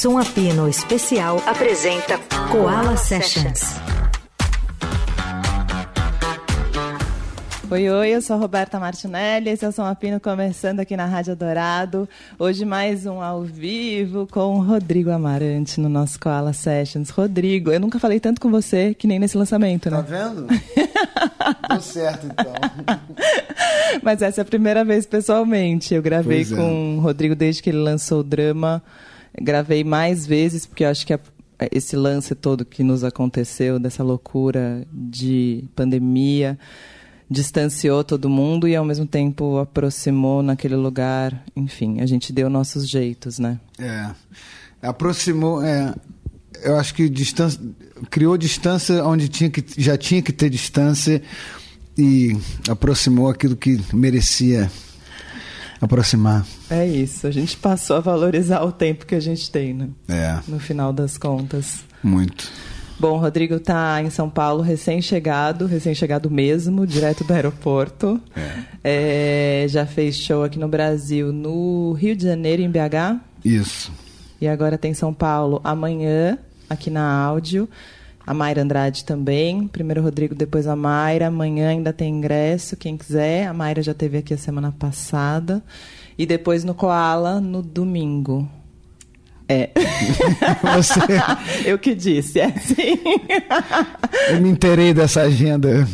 Som 0.00 0.16
Apino 0.16 0.68
Especial 0.68 1.42
apresenta 1.44 2.20
Koala 2.52 2.96
Sessions. 2.96 3.58
Oi, 7.68 7.90
oi, 7.90 8.08
eu 8.10 8.22
sou 8.22 8.36
a 8.36 8.38
Roberta 8.38 8.78
Martinelli, 8.78 9.50
esse 9.50 9.64
é 9.64 9.68
o 9.68 9.72
Som 9.72 9.86
Apino 9.86 10.20
começando 10.20 10.78
aqui 10.78 10.96
na 10.96 11.04
Rádio 11.04 11.34
Dourado. 11.34 12.08
Hoje 12.38 12.64
mais 12.64 13.06
um 13.06 13.20
ao 13.20 13.42
vivo 13.42 14.28
com 14.30 14.58
o 14.58 14.62
Rodrigo 14.62 15.10
Amarante 15.10 15.80
no 15.80 15.88
nosso 15.88 16.20
Koala 16.20 16.52
Sessions. 16.52 17.10
Rodrigo, 17.10 17.72
eu 17.72 17.80
nunca 17.80 17.98
falei 17.98 18.20
tanto 18.20 18.40
com 18.40 18.52
você 18.52 18.94
que 18.94 19.08
nem 19.08 19.18
nesse 19.18 19.36
lançamento, 19.36 19.90
né? 19.90 19.96
Tá 19.96 20.02
vendo? 20.02 20.46
Deu 21.70 21.80
certo, 21.80 22.24
então. 22.24 22.54
Mas 24.00 24.22
essa 24.22 24.40
é 24.40 24.42
a 24.42 24.44
primeira 24.44 24.84
vez 24.84 25.06
pessoalmente. 25.06 25.92
Eu 25.92 26.02
gravei 26.02 26.42
é. 26.42 26.44
com 26.44 26.98
o 26.98 27.00
Rodrigo 27.00 27.34
desde 27.34 27.60
que 27.60 27.70
ele 27.70 27.78
lançou 27.78 28.20
o 28.20 28.22
drama. 28.22 28.80
Gravei 29.40 29.84
mais 29.84 30.26
vezes, 30.26 30.66
porque 30.66 30.84
eu 30.84 30.88
acho 30.88 31.06
que 31.06 31.12
a- 31.12 31.20
esse 31.72 31.96
lance 31.96 32.34
todo 32.34 32.64
que 32.64 32.82
nos 32.82 33.02
aconteceu, 33.04 33.78
dessa 33.78 34.02
loucura 34.02 34.86
de 34.92 35.64
pandemia, 35.74 36.58
distanciou 37.30 38.02
todo 38.04 38.28
mundo 38.28 38.66
e 38.66 38.74
ao 38.74 38.84
mesmo 38.84 39.06
tempo 39.06 39.58
aproximou 39.58 40.42
naquele 40.42 40.76
lugar. 40.76 41.44
Enfim, 41.54 42.00
a 42.00 42.06
gente 42.06 42.32
deu 42.32 42.48
nossos 42.48 42.88
jeitos, 42.88 43.38
né? 43.38 43.58
É. 43.78 44.10
Aproximou. 44.80 45.62
É, 45.62 45.94
eu 46.62 46.76
acho 46.76 46.94
que 46.94 47.08
distância, 47.08 47.60
criou 48.10 48.36
distância 48.38 49.04
onde 49.04 49.28
tinha 49.28 49.50
que, 49.50 49.62
já 49.76 49.96
tinha 49.98 50.22
que 50.22 50.32
ter 50.32 50.48
distância 50.48 51.20
e 51.96 52.36
aproximou 52.68 53.28
aquilo 53.28 53.56
que 53.56 53.80
merecia 53.92 54.70
aproximar. 55.80 56.44
É 56.70 56.86
isso. 56.86 57.26
A 57.26 57.30
gente 57.30 57.56
passou 57.56 57.96
a 57.96 58.00
valorizar 58.00 58.62
o 58.64 58.72
tempo 58.72 59.06
que 59.06 59.14
a 59.14 59.20
gente 59.20 59.50
tem, 59.50 59.72
né? 59.74 59.88
É, 60.08 60.38
No 60.48 60.58
final 60.58 60.92
das 60.92 61.16
contas. 61.18 61.80
muito. 62.02 62.50
Bom, 63.00 63.12
o 63.12 63.18
Rodrigo 63.20 63.54
está 63.54 64.02
em 64.02 64.10
São 64.10 64.28
Paulo, 64.28 64.60
recém-chegado, 64.60 65.66
recém-chegado 65.66 66.28
mesmo, 66.28 66.84
direto 66.84 67.22
do 67.22 67.32
aeroporto. 67.32 68.20
É, 68.82 69.66
já 69.68 69.86
fez 69.86 70.16
show 70.16 70.42
aqui 70.42 70.58
no 70.58 70.66
Brasil, 70.66 71.32
no 71.32 71.92
Rio 71.92 72.16
de 72.16 72.24
Janeiro, 72.24 72.60
em 72.60 72.68
BH. 72.68 73.20
Isso. 73.44 73.92
E 74.40 74.48
agora 74.48 74.76
tem 74.76 74.94
São 74.94 75.14
Paulo 75.14 75.60
amanhã, 75.62 76.38
aqui 76.68 76.90
na 76.90 77.08
áudio. 77.08 77.68
A 78.28 78.34
Mayra 78.34 78.60
Andrade 78.60 79.06
também. 79.06 79.66
Primeiro 79.66 80.02
o 80.02 80.04
Rodrigo, 80.04 80.34
depois 80.34 80.66
a 80.66 80.76
Mayra. 80.76 81.28
Amanhã 81.28 81.70
ainda 81.70 81.94
tem 81.94 82.14
ingresso, 82.14 82.76
quem 82.76 82.94
quiser. 82.94 83.46
A 83.46 83.54
Mayra 83.54 83.82
já 83.82 83.94
teve 83.94 84.18
aqui 84.18 84.34
a 84.34 84.36
semana 84.36 84.70
passada. 84.70 85.64
E 86.18 86.26
depois 86.26 86.62
no 86.62 86.74
Koala, 86.74 87.40
no 87.40 87.62
domingo. 87.62 88.46
É. 89.48 89.70
Você, 90.76 91.00
Eu 91.64 91.78
que 91.78 91.94
disse, 91.94 92.38
é 92.40 92.46
assim. 92.46 92.98
eu 94.28 94.40
me 94.42 94.50
inteirei 94.50 94.92
dessa 94.92 95.22
agenda 95.22 95.88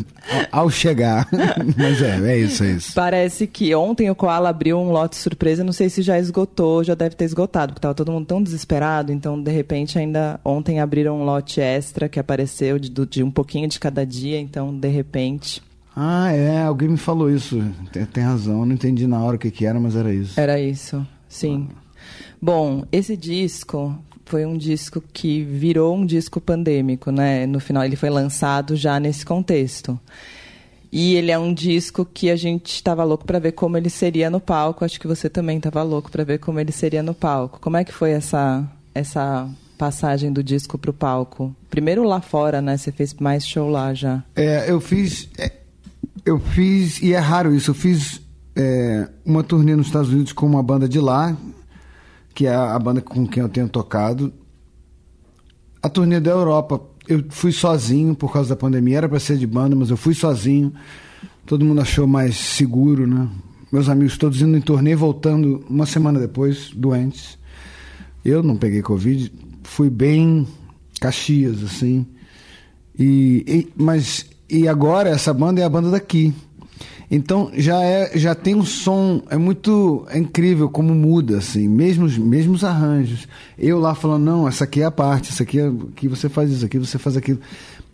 ao 0.50 0.68
chegar. 0.70 1.28
Mas 1.76 2.02
é, 2.02 2.32
é 2.32 2.38
isso, 2.38 2.64
é 2.64 2.70
isso. 2.72 2.92
Parece 2.94 3.46
que 3.46 3.72
ontem 3.74 4.10
o 4.10 4.14
Koala 4.14 4.48
abriu 4.48 4.78
um 4.78 4.90
lote 4.90 5.16
surpresa, 5.16 5.62
não 5.62 5.72
sei 5.72 5.88
se 5.88 6.02
já 6.02 6.18
esgotou, 6.18 6.82
já 6.82 6.94
deve 6.94 7.14
ter 7.14 7.24
esgotado, 7.26 7.72
porque 7.72 7.78
estava 7.78 7.94
todo 7.94 8.10
mundo 8.10 8.26
tão 8.26 8.42
desesperado, 8.42 9.12
então 9.12 9.40
de 9.40 9.50
repente 9.52 9.98
ainda 9.98 10.40
ontem 10.44 10.80
abriram 10.80 11.20
um 11.20 11.24
lote 11.24 11.60
extra 11.60 12.08
que 12.08 12.18
apareceu 12.18 12.78
de, 12.78 12.88
de 12.90 13.22
um 13.22 13.30
pouquinho 13.30 13.68
de 13.68 13.78
cada 13.78 14.04
dia, 14.04 14.40
então 14.40 14.76
de 14.76 14.88
repente 14.88 15.62
Ah, 15.94 16.32
é, 16.32 16.62
alguém 16.62 16.88
me 16.88 16.96
falou 16.96 17.30
isso. 17.30 17.62
Tem, 17.92 18.04
tem 18.04 18.24
razão, 18.24 18.60
eu 18.60 18.66
não 18.66 18.74
entendi 18.74 19.06
na 19.06 19.22
hora 19.22 19.36
o 19.36 19.38
que, 19.38 19.50
que 19.50 19.64
era, 19.64 19.78
mas 19.78 19.94
era 19.94 20.12
isso. 20.12 20.40
era 20.40 20.58
isso, 20.58 21.06
sim. 21.28 21.68
Bom, 22.44 22.84
esse 22.92 23.16
disco 23.16 23.98
foi 24.26 24.44
um 24.44 24.54
disco 24.54 25.02
que 25.14 25.42
virou 25.42 25.96
um 25.96 26.04
disco 26.04 26.38
pandêmico, 26.42 27.10
né? 27.10 27.46
No 27.46 27.58
final 27.58 27.82
ele 27.82 27.96
foi 27.96 28.10
lançado 28.10 28.76
já 28.76 29.00
nesse 29.00 29.24
contexto. 29.24 29.98
E 30.92 31.14
ele 31.14 31.30
é 31.30 31.38
um 31.38 31.54
disco 31.54 32.04
que 32.04 32.28
a 32.28 32.36
gente 32.36 32.74
estava 32.74 33.02
louco 33.02 33.24
para 33.24 33.38
ver 33.38 33.52
como 33.52 33.78
ele 33.78 33.88
seria 33.88 34.28
no 34.28 34.40
palco. 34.40 34.84
Acho 34.84 35.00
que 35.00 35.06
você 35.06 35.30
também 35.30 35.56
estava 35.56 35.82
louco 35.82 36.10
para 36.10 36.22
ver 36.22 36.38
como 36.38 36.60
ele 36.60 36.70
seria 36.70 37.02
no 37.02 37.14
palco. 37.14 37.58
Como 37.62 37.78
é 37.78 37.82
que 37.82 37.94
foi 37.94 38.10
essa 38.10 38.62
essa 38.94 39.48
passagem 39.78 40.30
do 40.30 40.44
disco 40.44 40.76
pro 40.76 40.92
palco? 40.92 41.56
Primeiro 41.70 42.04
lá 42.04 42.20
fora, 42.20 42.60
né? 42.60 42.76
Você 42.76 42.92
fez 42.92 43.14
mais 43.14 43.46
show 43.46 43.70
lá 43.70 43.94
já. 43.94 44.22
É, 44.36 44.70
eu 44.70 44.82
fiz. 44.82 45.30
é, 45.38 45.50
eu 46.26 46.38
fiz, 46.38 47.00
e 47.00 47.14
é 47.14 47.18
raro 47.18 47.54
isso, 47.54 47.70
eu 47.70 47.74
fiz 47.74 48.20
é, 48.54 49.08
uma 49.24 49.42
turnê 49.42 49.74
nos 49.74 49.86
Estados 49.86 50.10
Unidos 50.10 50.34
com 50.34 50.44
uma 50.44 50.62
banda 50.62 50.86
de 50.86 51.00
lá, 51.00 51.34
que 52.34 52.46
é 52.46 52.54
a 52.54 52.78
banda 52.78 53.00
com 53.00 53.26
quem 53.26 53.42
eu 53.42 53.48
tenho 53.48 53.68
tocado. 53.68 54.32
A 55.82 55.88
turnê 55.88 56.18
da 56.18 56.30
Europa, 56.30 56.80
eu 57.06 57.24
fui 57.30 57.52
sozinho 57.52 58.14
por 58.14 58.32
causa 58.32 58.50
da 58.50 58.56
pandemia, 58.56 58.98
era 58.98 59.08
para 59.08 59.20
ser 59.20 59.36
de 59.36 59.46
banda, 59.46 59.76
mas 59.76 59.90
eu 59.90 59.96
fui 59.96 60.14
sozinho. 60.14 60.72
Todo 61.46 61.64
mundo 61.64 61.80
achou 61.80 62.06
mais 62.06 62.36
seguro, 62.36 63.06
né? 63.06 63.28
Meus 63.70 63.88
amigos 63.88 64.16
todos 64.16 64.40
indo 64.40 64.56
em 64.56 64.60
turnê 64.60 64.94
voltando 64.94 65.64
uma 65.68 65.84
semana 65.84 66.18
depois, 66.18 66.70
doentes. 66.74 67.38
Eu 68.24 68.42
não 68.42 68.56
peguei 68.56 68.80
Covid, 68.82 69.30
fui 69.62 69.90
bem 69.90 70.46
Caxias, 71.00 71.62
assim. 71.62 72.06
E, 72.98 73.44
e- 73.46 73.72
mas 73.76 74.26
e 74.48 74.66
agora 74.68 75.10
essa 75.10 75.34
banda 75.34 75.60
é 75.60 75.64
a 75.64 75.68
banda 75.68 75.90
daqui. 75.90 76.32
Então 77.14 77.48
já 77.56 77.80
é 77.80 78.18
já 78.18 78.34
tem 78.34 78.56
um 78.56 78.64
som 78.64 79.22
é 79.30 79.36
muito 79.36 80.04
é 80.08 80.18
incrível 80.18 80.68
como 80.68 80.92
muda 80.92 81.38
assim, 81.38 81.68
mesmo 81.68 82.06
os 82.06 82.18
mesmos 82.18 82.64
arranjos. 82.64 83.28
Eu 83.56 83.78
lá 83.78 83.94
falando 83.94 84.24
não, 84.24 84.48
essa 84.48 84.64
aqui 84.64 84.82
é 84.82 84.84
a 84.84 84.90
parte, 84.90 85.30
essa 85.30 85.44
aqui 85.44 85.60
é 85.60 85.72
que 85.94 86.08
você 86.08 86.28
faz 86.28 86.50
isso, 86.50 86.66
aqui 86.66 86.76
você 86.76 86.98
faz 86.98 87.16
aquilo. 87.16 87.38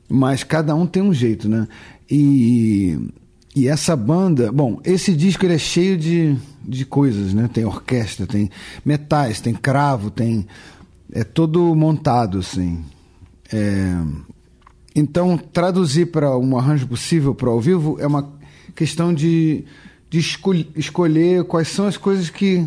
Mas 0.08 0.42
cada 0.42 0.74
um 0.74 0.86
tem 0.86 1.02
um 1.02 1.12
jeito, 1.12 1.50
né? 1.50 1.68
E 2.10 2.98
e 3.54 3.68
essa 3.68 3.94
banda, 3.94 4.50
bom, 4.50 4.80
esse 4.84 5.14
disco 5.14 5.44
ele 5.44 5.54
é 5.54 5.58
cheio 5.58 5.98
de, 5.98 6.34
de 6.64 6.86
coisas, 6.86 7.34
né? 7.34 7.50
Tem 7.52 7.64
orquestra, 7.64 8.26
tem 8.26 8.48
metais, 8.82 9.38
tem 9.38 9.52
cravo, 9.52 10.10
tem 10.10 10.46
é 11.12 11.24
todo 11.24 11.74
montado 11.74 12.38
assim. 12.38 12.82
É, 13.52 13.98
então, 14.94 15.36
traduzir 15.36 16.06
para 16.06 16.38
um 16.38 16.56
arranjo 16.56 16.86
possível 16.86 17.34
para 17.34 17.50
ao 17.50 17.60
vivo 17.60 17.98
é 18.00 18.06
uma 18.06 18.39
questão 18.80 19.12
de, 19.12 19.62
de 20.08 20.18
escol- 20.18 20.64
escolher 20.74 21.44
quais 21.44 21.68
são 21.68 21.86
as 21.86 21.98
coisas 21.98 22.30
que, 22.30 22.66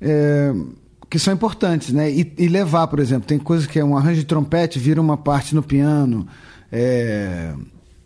é, 0.00 0.52
que 1.08 1.16
são 1.16 1.32
importantes, 1.32 1.92
né? 1.92 2.10
E, 2.10 2.32
e 2.36 2.48
levar, 2.48 2.88
por 2.88 2.98
exemplo, 2.98 3.28
tem 3.28 3.38
coisas 3.38 3.64
que 3.68 3.78
é 3.78 3.84
um 3.84 3.96
arranjo 3.96 4.18
de 4.18 4.26
trompete, 4.26 4.80
vira 4.80 5.00
uma 5.00 5.16
parte 5.16 5.54
no 5.54 5.62
piano, 5.62 6.26
é, 6.72 7.54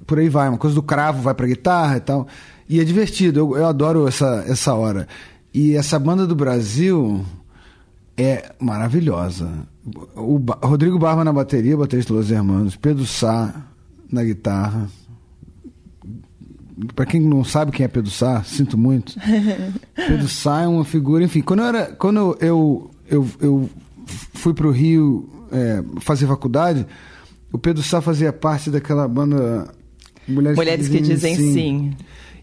por 0.06 0.18
aí 0.18 0.28
vai, 0.28 0.46
uma 0.50 0.58
coisa 0.58 0.74
do 0.74 0.82
cravo 0.82 1.22
vai 1.22 1.32
para 1.32 1.46
guitarra 1.46 1.96
e 1.96 2.00
tal. 2.00 2.28
E 2.68 2.80
é 2.80 2.84
divertido, 2.84 3.40
eu, 3.40 3.56
eu 3.56 3.66
adoro 3.66 4.06
essa, 4.06 4.44
essa 4.46 4.74
hora. 4.74 5.08
E 5.54 5.74
essa 5.74 5.98
banda 5.98 6.26
do 6.26 6.34
Brasil 6.36 7.24
é 8.14 8.52
maravilhosa. 8.60 9.48
O 10.14 10.38
Ba- 10.38 10.58
Rodrigo 10.62 10.98
Barba 10.98 11.24
na 11.24 11.32
bateria, 11.32 11.78
baterista 11.78 12.12
Los 12.12 12.30
Hermanos, 12.30 12.76
Pedro 12.76 13.06
Sá 13.06 13.54
na 14.10 14.22
guitarra. 14.22 14.86
Pra 16.94 17.04
quem 17.04 17.20
não 17.20 17.44
sabe 17.44 17.70
quem 17.72 17.84
é 17.84 17.88
Pedro 17.88 18.10
Sá, 18.10 18.42
sinto 18.42 18.78
muito. 18.78 19.14
Pedro 19.94 20.28
Sá 20.28 20.62
é 20.62 20.66
uma 20.66 20.84
figura, 20.84 21.22
enfim, 21.24 21.40
quando 21.42 21.60
eu 21.60 21.66
era, 21.66 21.86
quando 21.92 22.36
eu 22.40 22.90
eu, 23.08 23.28
eu 23.40 23.70
fui 24.34 24.54
pro 24.54 24.70
Rio 24.70 25.28
é, 25.52 25.82
fazer 26.00 26.26
faculdade, 26.26 26.86
o 27.52 27.58
Pedro 27.58 27.82
Sá 27.82 28.00
fazia 28.00 28.32
parte 28.32 28.70
daquela 28.70 29.06
banda 29.06 29.68
Mulheres, 30.26 30.56
Mulheres 30.56 30.88
que 30.88 31.00
dizem 31.00 31.36
sim. 31.36 31.92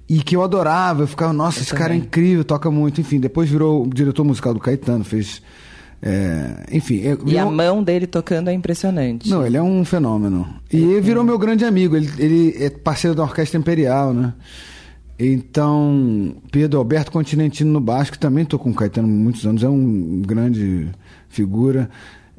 e 0.07 0.19
que 0.19 0.35
eu 0.35 0.43
adorava, 0.43 1.03
eu 1.03 1.07
ficava, 1.07 1.31
nossa, 1.33 1.59
Eu 1.59 1.63
esse 1.63 1.73
cara 1.73 1.93
é 1.93 1.97
também. 1.97 2.01
incrível, 2.07 2.43
toca 2.43 2.69
muito, 2.69 2.99
enfim. 3.01 3.19
Depois 3.19 3.49
virou 3.49 3.83
o 3.85 3.89
diretor 3.89 4.23
musical 4.23 4.53
do 4.53 4.59
Caetano, 4.59 5.03
fez. 5.03 5.41
É, 6.01 6.65
enfim. 6.71 7.01
é, 7.05 7.17
E 7.25 7.37
a 7.37 7.45
mão 7.45 7.83
dele 7.83 8.07
tocando 8.07 8.49
é 8.49 8.53
impressionante. 8.53 9.29
Não, 9.29 9.45
ele 9.45 9.57
é 9.57 9.61
um 9.61 9.83
fenômeno. 9.83 10.47
E 10.71 10.77
ele 10.77 11.01
virou 11.01 11.23
meu 11.23 11.37
grande 11.37 11.65
amigo, 11.65 11.95
ele, 11.95 12.09
ele 12.17 12.55
é 12.63 12.69
parceiro 12.69 13.15
da 13.15 13.23
Orquestra 13.23 13.59
Imperial, 13.59 14.13
né? 14.13 14.33
Então, 15.21 16.37
Pedro 16.49 16.79
Alberto 16.79 17.11
Continentino 17.11 17.69
no 17.71 17.81
baixo, 17.81 18.11
que 18.13 18.19
também 18.19 18.45
tô 18.45 18.57
com 18.57 18.69
o 18.69 18.73
Caetano 18.73 19.07
há 19.07 19.11
muitos 19.11 19.45
anos, 19.45 19.63
é 19.63 19.67
um 19.67 20.21
grande 20.25 20.87
figura. 21.27 21.89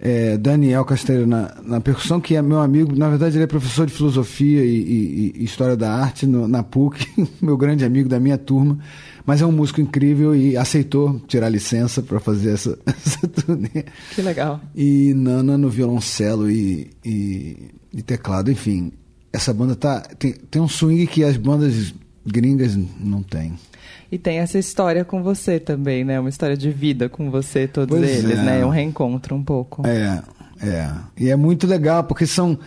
É, 0.02 0.38
Daniel 0.38 0.82
Castello 0.87 1.26
na, 1.26 1.55
na 1.62 1.79
percussão, 1.79 2.19
que 2.23 2.35
é 2.35 2.41
meu 2.41 2.58
amigo, 2.61 2.97
na 2.97 3.11
verdade 3.11 3.37
ele 3.37 3.44
é 3.44 3.47
professor 3.47 3.87
de 3.87 3.93
filosofia 3.93 4.64
e, 4.64 4.69
e- 4.79 5.32
e 5.37 5.44
história 5.44 5.76
da 5.76 5.93
arte 5.93 6.25
no- 6.26 6.49
na 6.49 6.62
PUC, 6.62 7.06
meu 7.43 7.55
grande 7.55 7.85
amigo 7.85 8.08
da 8.08 8.19
minha 8.19 8.38
turma, 8.38 8.79
mas 9.26 9.43
é 9.43 9.47
um 9.47 9.52
músico 9.52 9.79
incrível 9.82 10.35
e 10.35 10.56
aceitou 10.56 11.20
tirar 11.29 11.50
licença 11.50 12.00
para 12.02 12.19
fazer 12.19 12.52
essa, 12.52 12.79
essa 12.87 13.29
turnê. 13.29 13.85
Que 14.14 14.23
legal. 14.23 14.58
E 14.75 15.12
Nana 15.12 15.58
no 15.58 15.69
violoncelo 15.69 16.50
e, 16.50 16.91
e, 17.05 17.69
e 17.93 18.00
teclado, 18.00 18.50
enfim. 18.50 18.93
Essa 19.31 19.52
banda 19.52 19.76
tá 19.76 20.00
tem, 20.19 20.32
tem 20.32 20.62
um 20.62 20.67
swing 20.69 21.06
que 21.06 21.23
as 21.23 21.37
bandas 21.37 21.93
gringas 22.31 22.79
não 22.99 23.23
tem. 23.23 23.55
E 24.11 24.19
tem 24.19 24.38
essa 24.38 24.59
história 24.59 25.05
com 25.05 25.23
você 25.23 25.61
também, 25.61 26.05
né? 26.05 26.19
Uma 26.19 26.29
história 26.29 26.56
de 26.56 26.71
vida 26.71 27.09
com 27.09 27.31
você, 27.31 27.69
todos 27.69 27.99
Pois 27.99 28.11
eles, 28.11 28.38
é. 28.38 28.43
né? 28.43 28.67
Um 28.67 28.71
reencontro 28.71 29.37
um 29.37 29.43
pouco. 29.43 29.87
É, 29.87 30.23
é. 30.62 30.91
E 31.17 31.31
é 31.31 31.37
muito 31.37 31.67
legal, 31.67 32.05
porque 32.05 32.27
são. 32.27 32.59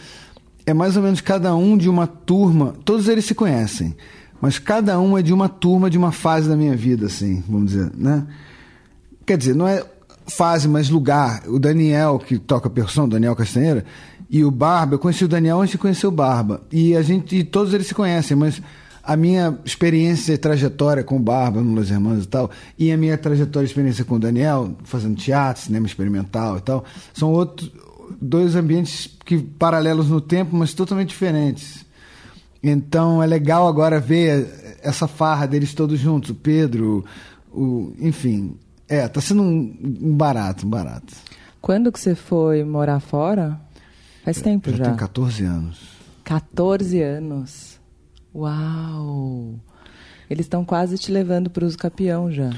É 0.66 0.74
mais 0.74 0.96
ou 0.96 1.04
menos 1.04 1.20
cada 1.20 1.54
um 1.54 1.78
de 1.78 1.90
uma 1.90 2.08
turma. 2.08 2.74
Todos 2.86 3.10
eles 3.10 3.26
se 3.26 3.36
conhecem. 3.36 3.94
Mas 4.40 4.60
cada 4.60 5.00
um 5.00 5.18
é 5.18 5.22
de 5.22 5.34
uma 5.34 5.48
turma, 5.48 5.90
de 5.90 5.98
uma 5.98 6.12
fase 6.12 6.50
da 6.50 6.56
minha 6.56 6.76
vida, 6.76 7.06
assim, 7.06 7.42
vamos 7.48 7.72
dizer, 7.72 7.92
né? 7.96 8.28
Quer 9.26 9.38
dizer, 9.38 9.56
não 9.56 9.66
é 9.66 9.82
fase, 10.28 10.68
mas 10.68 10.90
lugar. 10.90 11.44
O 11.48 11.58
Daniel, 11.58 12.20
que 12.20 12.38
toca 12.38 12.70
percussão, 12.70 13.08
Daniel 13.08 13.38
Castanheira, 13.38 13.86
e 14.30 14.44
o 14.44 14.52
Barba, 14.52 14.96
eu 14.96 15.00
conheci 15.00 15.24
o 15.24 15.30
Daniel 15.30 15.62
antes 15.62 15.72
de 15.72 15.78
conhecer 15.78 16.08
o 16.08 16.12
Barba. 16.12 16.62
E 16.72 16.94
a 16.94 17.02
gente, 17.02 17.38
e 17.38 17.44
todos 17.44 17.74
eles 17.74 17.88
se 17.88 17.96
conhecem, 17.96 18.36
mas 18.36 18.62
a 19.04 19.18
minha 19.18 19.60
experiência 19.66 20.34
e 20.34 20.38
trajetória 20.38 21.04
com 21.04 21.18
o 21.18 21.20
Barba 21.20 21.62
no 21.62 21.74
Los 21.74 21.92
Hermanos 21.92 22.24
e 22.24 22.28
tal, 22.28 22.50
e 22.80 22.92
a 22.92 22.98
minha 22.98 23.18
trajetória 23.18 23.66
e 23.66 23.70
experiência 23.70 24.06
com 24.06 24.16
o 24.16 24.20
Daniel, 24.20 24.76
fazendo 24.86 25.16
teatro, 25.16 25.62
cinema 25.62 25.86
experimental 25.86 26.58
e 26.58 26.62
tal, 26.62 26.86
são 27.14 27.32
outros 27.32 27.70
dois 28.22 28.56
ambientes 28.56 29.10
que 29.26 29.38
paralelos 29.38 30.10
no 30.10 30.22
tempo, 30.22 30.56
mas 30.56 30.74
totalmente 30.74 31.10
diferentes. 31.10 31.86
Então 32.62 33.22
é 33.22 33.26
legal 33.26 33.68
agora 33.68 34.00
ver 34.00 34.80
essa 34.82 35.08
farra 35.08 35.46
deles 35.46 35.74
todos 35.74 36.00
juntos, 36.00 36.30
o 36.30 36.36
Pedro, 36.36 37.04
o, 37.52 37.94
enfim, 38.00 38.58
é, 38.88 39.06
tá 39.08 39.20
sendo 39.20 39.42
um, 39.42 39.78
um 40.02 40.16
barato, 40.16 40.66
um 40.66 40.70
barato. 40.70 41.14
Quando 41.62 41.92
que 41.92 42.00
você 42.00 42.16
foi 42.16 42.64
morar 42.64 43.00
fora? 43.02 43.60
Faz 44.24 44.42
tempo 44.42 44.72
Já 44.72 44.78
já. 44.78 44.84
tem 44.86 44.96
14 44.96 45.44
anos. 45.44 45.80
14 46.24 47.02
anos. 47.02 47.73
Uau! 48.34 49.54
Eles 50.30 50.46
estão 50.46 50.66
quase 50.66 50.98
te 50.98 51.12
levando 51.12 51.50
para 51.50 51.66
os 51.66 51.76
capião 51.76 52.32
já. 52.32 52.50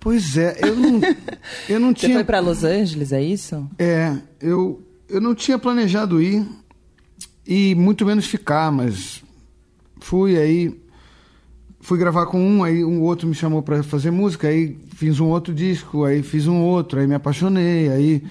Pois 0.00 0.36
é, 0.36 0.58
eu 0.62 0.76
não, 0.76 1.00
eu 1.68 1.80
não 1.80 1.88
Você 1.90 2.06
tinha. 2.06 2.14
foi 2.14 2.24
para 2.24 2.40
Los 2.40 2.64
Angeles, 2.64 3.12
é 3.12 3.20
isso? 3.22 3.68
É, 3.78 4.16
eu, 4.40 4.80
eu 5.08 5.20
não 5.20 5.34
tinha 5.34 5.58
planejado 5.58 6.22
ir 6.22 6.46
e 7.46 7.74
muito 7.74 8.06
menos 8.06 8.26
ficar, 8.26 8.70
mas 8.70 9.22
fui 10.00 10.38
aí, 10.38 10.80
fui 11.80 11.98
gravar 11.98 12.26
com 12.26 12.40
um, 12.40 12.62
aí 12.62 12.84
um 12.84 13.02
outro 13.02 13.26
me 13.26 13.34
chamou 13.34 13.60
para 13.62 13.82
fazer 13.82 14.10
música, 14.10 14.48
aí 14.48 14.78
fiz 14.94 15.18
um 15.18 15.26
outro 15.26 15.52
disco, 15.52 16.04
aí 16.04 16.22
fiz 16.22 16.46
um 16.46 16.60
outro, 16.60 17.00
aí 17.00 17.06
me 17.06 17.14
apaixonei, 17.14 17.90
aí 17.90 18.22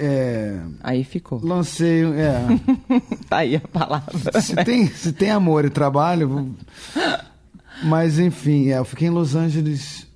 é, 0.00 0.62
Aí 0.82 1.04
ficou. 1.04 1.38
lancei, 1.44 2.04
é, 2.04 2.46
Tá 3.28 3.38
aí 3.38 3.56
a 3.56 3.60
palavra. 3.60 4.40
se 4.40 4.56
tem, 4.64 4.86
se 4.88 5.12
tem 5.12 5.30
amor 5.30 5.66
e 5.66 5.70
trabalho, 5.70 6.54
mas 7.84 8.18
enfim, 8.18 8.68
é, 8.68 8.78
eu 8.78 8.84
fiquei 8.84 9.08
em 9.08 9.10
Los 9.10 9.34
Angeles 9.34 10.06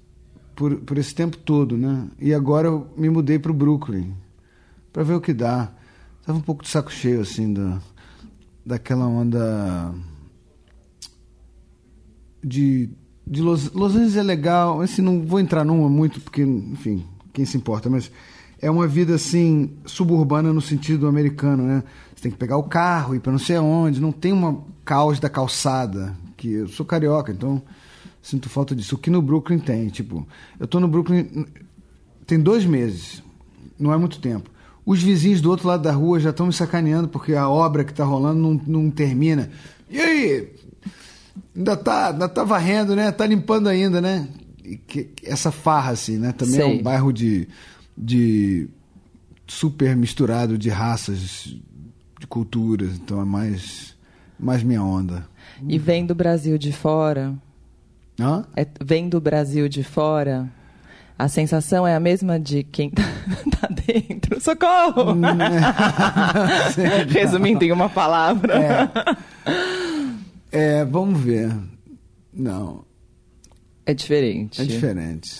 por, 0.56 0.76
por 0.76 0.96
esse 0.96 1.14
tempo 1.14 1.36
todo, 1.36 1.76
né? 1.76 2.08
E 2.19 2.32
agora 2.32 2.69
eu 2.69 2.86
me 2.96 3.10
mudei 3.10 3.38
para 3.38 3.50
o 3.50 3.54
Brooklyn 3.54 4.14
para 4.90 5.02
ver 5.02 5.14
o 5.14 5.20
que 5.20 5.34
dá. 5.34 5.70
Tava 6.25 6.38
um 6.38 6.42
pouco 6.42 6.62
de 6.62 6.70
saco 6.70 6.90
cheio 6.90 7.20
assim 7.20 7.52
da 7.52 7.78
daquela 8.64 9.06
onda 9.06 9.92
de 12.42 12.88
de 13.26 13.42
Los, 13.42 13.70
Los 13.72 13.94
Angeles 13.94 14.16
é 14.16 14.22
legal, 14.22 14.81
assim, 14.81 15.00
não 15.02 15.22
vou 15.22 15.40
entrar 15.40 15.64
numa 15.64 15.88
muito 15.88 16.20
porque, 16.20 16.42
enfim, 16.42 17.04
quem 17.32 17.44
se 17.44 17.56
importa, 17.56 17.88
mas 17.88 18.10
é 18.64 18.70
uma 18.70 18.87
vida 18.87 19.14
assim 19.14 19.70
suburbana 19.84 20.52
no 20.52 20.61
sentido 20.61 21.06
americano, 21.06 21.64
né? 21.64 21.82
Você 22.14 22.22
tem 22.22 22.32
que 22.32 22.38
pegar 22.38 22.56
o 22.56 22.62
carro 22.62 23.14
ir 23.14 23.20
para 23.20 23.31
não 23.32 23.38
sei 23.38 23.56
aonde, 23.56 24.00
não 24.00 24.11
tem 24.12 24.32
uma 24.32 24.64
caos 24.84 25.20
da 25.20 25.28
calçada, 25.28 26.16
que 26.37 26.50
eu 26.52 26.69
sou 26.69 26.87
carioca, 26.87 27.31
então 27.31 27.61
sinto 28.22 28.49
falta 28.49 28.75
disso. 28.75 28.94
O 28.94 28.99
que 28.99 29.11
no 29.11 29.20
Brooklyn 29.20 29.58
tem, 29.58 29.88
tipo, 29.88 30.26
eu 30.58 30.66
tô 30.66 30.81
no 30.81 30.88
Brooklyn 30.88 31.46
tem 32.26 32.40
dois 32.40 32.64
meses, 32.64 33.22
não 33.78 33.93
é 33.93 33.99
muito 33.99 34.19
tempo. 34.19 34.49
Os 34.87 35.02
vizinhos 35.02 35.40
do 35.43 35.50
outro 35.50 35.69
lado 35.69 35.82
da 35.82 35.93
rua 35.93 36.19
já 36.20 36.31
estão 36.31 36.46
me 36.46 36.52
sacaneando 36.52 37.08
porque 37.08 37.34
a 37.34 37.49
obra 37.49 37.84
que 37.84 37.90
está 37.90 38.05
rolando 38.05 38.40
não, 38.40 38.60
não 38.67 38.90
termina. 38.90 39.50
E 39.90 39.99
aí? 40.00 40.52
Ainda 41.55 41.76
tá, 41.76 42.08
ainda 42.10 42.28
tá 42.28 42.44
varrendo, 42.44 42.96
né? 42.96 43.10
Tá 43.12 43.26
limpando 43.26 43.69
ainda, 43.69 44.00
né? 44.00 44.26
E 44.64 44.76
que- 44.76 45.10
essa 45.25 45.50
farra, 45.50 45.93
assim, 45.93 46.17
né? 46.19 46.32
Também 46.32 46.60
é 46.60 46.64
Sei. 46.64 46.78
um 46.78 46.82
bairro 46.82 47.12
de, 47.12 47.49
de 47.96 48.69
super 49.46 49.94
misturado 49.96 50.56
de 50.58 50.69
raças, 50.70 51.56
de 52.19 52.26
culturas. 52.26 52.94
Então 52.96 53.20
é 53.20 53.25
mais, 53.25 53.96
mais 54.38 54.62
minha 54.62 54.82
onda. 54.82 55.26
E 55.69 55.79
vem 55.79 56.05
do 56.06 56.14
Brasil 56.14 56.56
de 56.58 56.73
fora, 56.73 57.35
Hã? 58.19 58.44
é, 58.56 58.67
vem 58.85 59.08
do 59.08 59.20
Brasil 59.20 59.69
de 59.69 59.82
fora, 59.85 60.49
a 61.19 61.29
sensação 61.29 61.87
é 61.87 61.94
a 61.94 62.00
mesma 62.00 62.41
de 62.41 62.64
quem 62.64 62.91
tá, 62.91 63.02
tá 63.61 63.69
dentro. 63.69 64.41
Socorro! 64.41 65.14
Resumindo 67.08 67.64
em 67.64 67.73
uma 67.73 67.88
palavra. 67.88 68.91
É, 70.50 70.85
vamos 70.85 71.20
ver. 71.20 71.52
Não, 72.32 72.85
É 73.87 73.94
diferente. 73.94 74.61
é 74.61 74.64
diferente. 74.64 75.31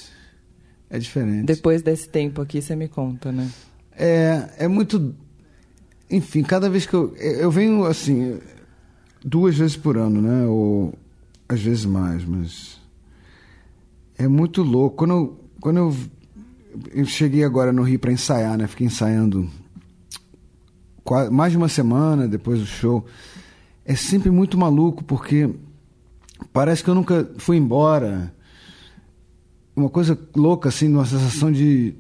É 0.95 0.99
diferente. 0.99 1.45
Depois 1.47 1.83
desse 1.83 2.09
tempo 2.09 2.41
aqui, 2.41 2.63
você 2.63 2.77
me 2.77 2.87
conta, 2.87 3.33
né? 3.33 3.51
É, 3.97 4.49
é 4.59 4.69
muito. 4.69 5.13
Enfim, 6.09 6.45
cada 6.45 6.71
vez 6.71 6.87
que 6.87 6.95
eu. 6.95 7.17
Eu 7.17 7.51
venho 7.51 7.85
assim. 7.85 8.39
Duas 9.25 9.57
vezes 9.57 9.77
por 9.77 9.97
ano, 9.99 10.23
né? 10.23 10.47
Ou 10.47 10.95
às 11.49 11.61
vezes 11.61 11.85
mais, 11.85 12.25
mas. 12.25 12.81
É 14.17 14.29
muito 14.29 14.63
louco. 14.63 14.97
Quando 14.99 15.11
eu, 15.15 15.41
quando 15.61 15.77
eu, 15.79 15.97
eu 16.93 17.05
cheguei 17.07 17.43
agora 17.43 17.73
no 17.73 17.83
Rio 17.83 17.99
para 17.99 18.13
ensaiar, 18.13 18.57
né? 18.57 18.69
Fiquei 18.69 18.87
ensaiando 18.87 19.51
qua- 21.03 21.29
mais 21.29 21.51
de 21.51 21.59
uma 21.59 21.69
semana 21.69 22.29
depois 22.29 22.61
do 22.61 22.67
show. 22.67 23.05
É 23.85 23.97
sempre 23.97 24.31
muito 24.31 24.57
maluco 24.57 25.03
porque 25.03 25.51
parece 26.53 26.85
que 26.85 26.89
eu 26.91 26.95
nunca 26.95 27.29
fui 27.39 27.57
embora 27.57 28.33
uma 29.77 29.89
coisa 29.89 30.19
louca, 30.35 30.69
assim, 30.69 30.89
uma 30.93 31.05
sensação 31.07 31.51
de. 31.51 31.95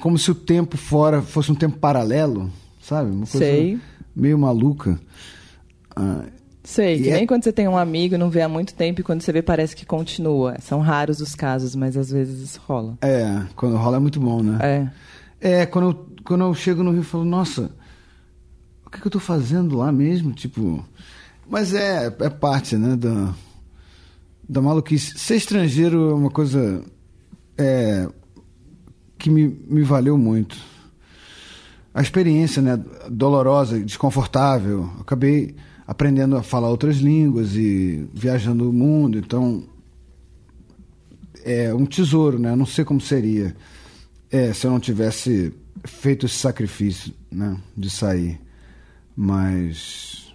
Como 0.00 0.18
se 0.18 0.30
o 0.30 0.34
tempo 0.34 0.76
fora 0.76 1.22
fosse 1.22 1.50
um 1.52 1.54
tempo 1.54 1.78
paralelo, 1.78 2.50
sabe? 2.82 3.10
Uma 3.10 3.26
coisa 3.26 3.38
Sei. 3.46 3.78
meio 4.14 4.38
maluca. 4.38 4.98
Ah, 5.94 6.24
Sei, 6.64 6.96
que 6.98 7.04
E 7.04 7.10
é- 7.10 7.14
nem 7.16 7.26
quando 7.26 7.44
você 7.44 7.52
tem 7.52 7.68
um 7.68 7.76
amigo 7.76 8.14
e 8.14 8.18
não 8.18 8.30
vê 8.30 8.40
há 8.40 8.48
muito 8.48 8.74
tempo 8.74 9.00
e 9.00 9.04
quando 9.04 9.20
você 9.20 9.30
vê 9.30 9.42
parece 9.42 9.76
que 9.76 9.84
continua. 9.84 10.56
São 10.60 10.80
raros 10.80 11.20
os 11.20 11.34
casos, 11.34 11.76
mas 11.76 11.94
às 11.96 12.10
vezes 12.10 12.40
isso 12.40 12.60
rola. 12.66 12.96
é, 13.02 13.42
quando 13.54 13.76
rola 13.76 13.98
é 13.98 14.00
muito 14.00 14.18
bom, 14.18 14.42
né? 14.42 14.90
É. 15.40 15.60
É, 15.62 15.66
quando 15.66 15.88
eu, 15.90 16.06
quando 16.24 16.40
eu 16.44 16.54
chego 16.54 16.82
no 16.82 16.90
Rio, 16.90 17.00
eu 17.00 17.04
falo, 17.04 17.24
nossa, 17.24 17.70
o 18.86 18.90
que, 18.90 18.98
que 18.98 19.06
eu 19.06 19.10
tô 19.10 19.20
fazendo 19.20 19.76
lá 19.76 19.92
mesmo? 19.92 20.32
Tipo. 20.32 20.82
Mas 21.48 21.74
é, 21.74 22.06
é 22.06 22.30
parte, 22.30 22.76
né, 22.78 22.96
da, 22.96 23.34
da 24.48 24.62
maluquice. 24.62 25.18
Ser 25.18 25.36
estrangeiro 25.36 26.10
é 26.10 26.14
uma 26.14 26.30
coisa 26.30 26.82
é, 27.56 28.08
que 29.18 29.30
me, 29.30 29.48
me 29.48 29.82
valeu 29.82 30.18
muito. 30.18 30.56
A 31.92 32.02
experiência, 32.02 32.60
né, 32.60 32.82
dolorosa, 33.10 33.78
desconfortável. 33.78 34.80
Eu 34.80 35.00
acabei 35.00 35.54
aprendendo 35.86 36.36
a 36.36 36.42
falar 36.42 36.68
outras 36.68 36.96
línguas 36.96 37.54
e 37.54 38.08
viajando 38.12 38.68
o 38.68 38.72
mundo, 38.72 39.18
então 39.18 39.64
é 41.44 41.72
um 41.74 41.84
tesouro, 41.84 42.38
né? 42.38 42.50
Eu 42.50 42.56
não 42.56 42.66
sei 42.66 42.84
como 42.84 43.00
seria 43.00 43.54
é, 44.30 44.52
se 44.52 44.66
eu 44.66 44.70
não 44.70 44.80
tivesse 44.80 45.52
feito 45.84 46.26
esse 46.26 46.36
sacrifício, 46.36 47.12
né, 47.30 47.56
de 47.76 47.90
sair. 47.90 48.40
Mas 49.14 50.34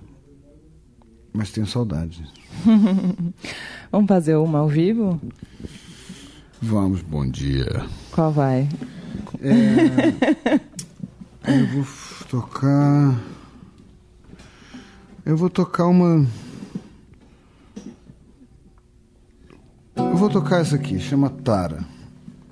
mas 1.34 1.52
tenho 1.52 1.68
saudade. 1.68 2.24
Vamos 3.92 4.08
fazer 4.08 4.36
uma 4.36 4.60
ao 4.60 4.70
vivo? 4.70 5.20
Vamos, 6.62 7.01
bom 7.01 7.25
dia. 7.25 7.86
Qual 8.12 8.32
vai? 8.32 8.68
Eu 11.48 11.66
vou 11.68 11.86
tocar. 12.30 13.18
Eu 15.25 15.38
vou 15.38 15.50
tocar 15.50 15.86
uma. 15.88 16.28
Eu 19.96 20.16
vou 20.18 20.30
tocar 20.30 20.60
essa 20.60 20.75
aqui, 20.75 21.00
chama 21.00 21.30
Tara. 21.30 21.86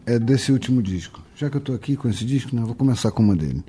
É 0.05 0.17
desse 0.17 0.53
último 0.53 0.81
disco. 0.81 1.21
Já 1.35 1.49
que 1.49 1.57
eu 1.57 1.61
tô 1.61 1.73
aqui 1.73 1.97
com 1.97 2.07
esse 2.07 2.23
disco, 2.23 2.55
né, 2.55 2.61
eu 2.61 2.65
vou 2.65 2.75
começar 2.75 3.11
com 3.11 3.21
uma 3.21 3.35
dele. 3.35 3.63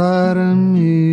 Tara 0.00 0.54
meu 0.56 1.09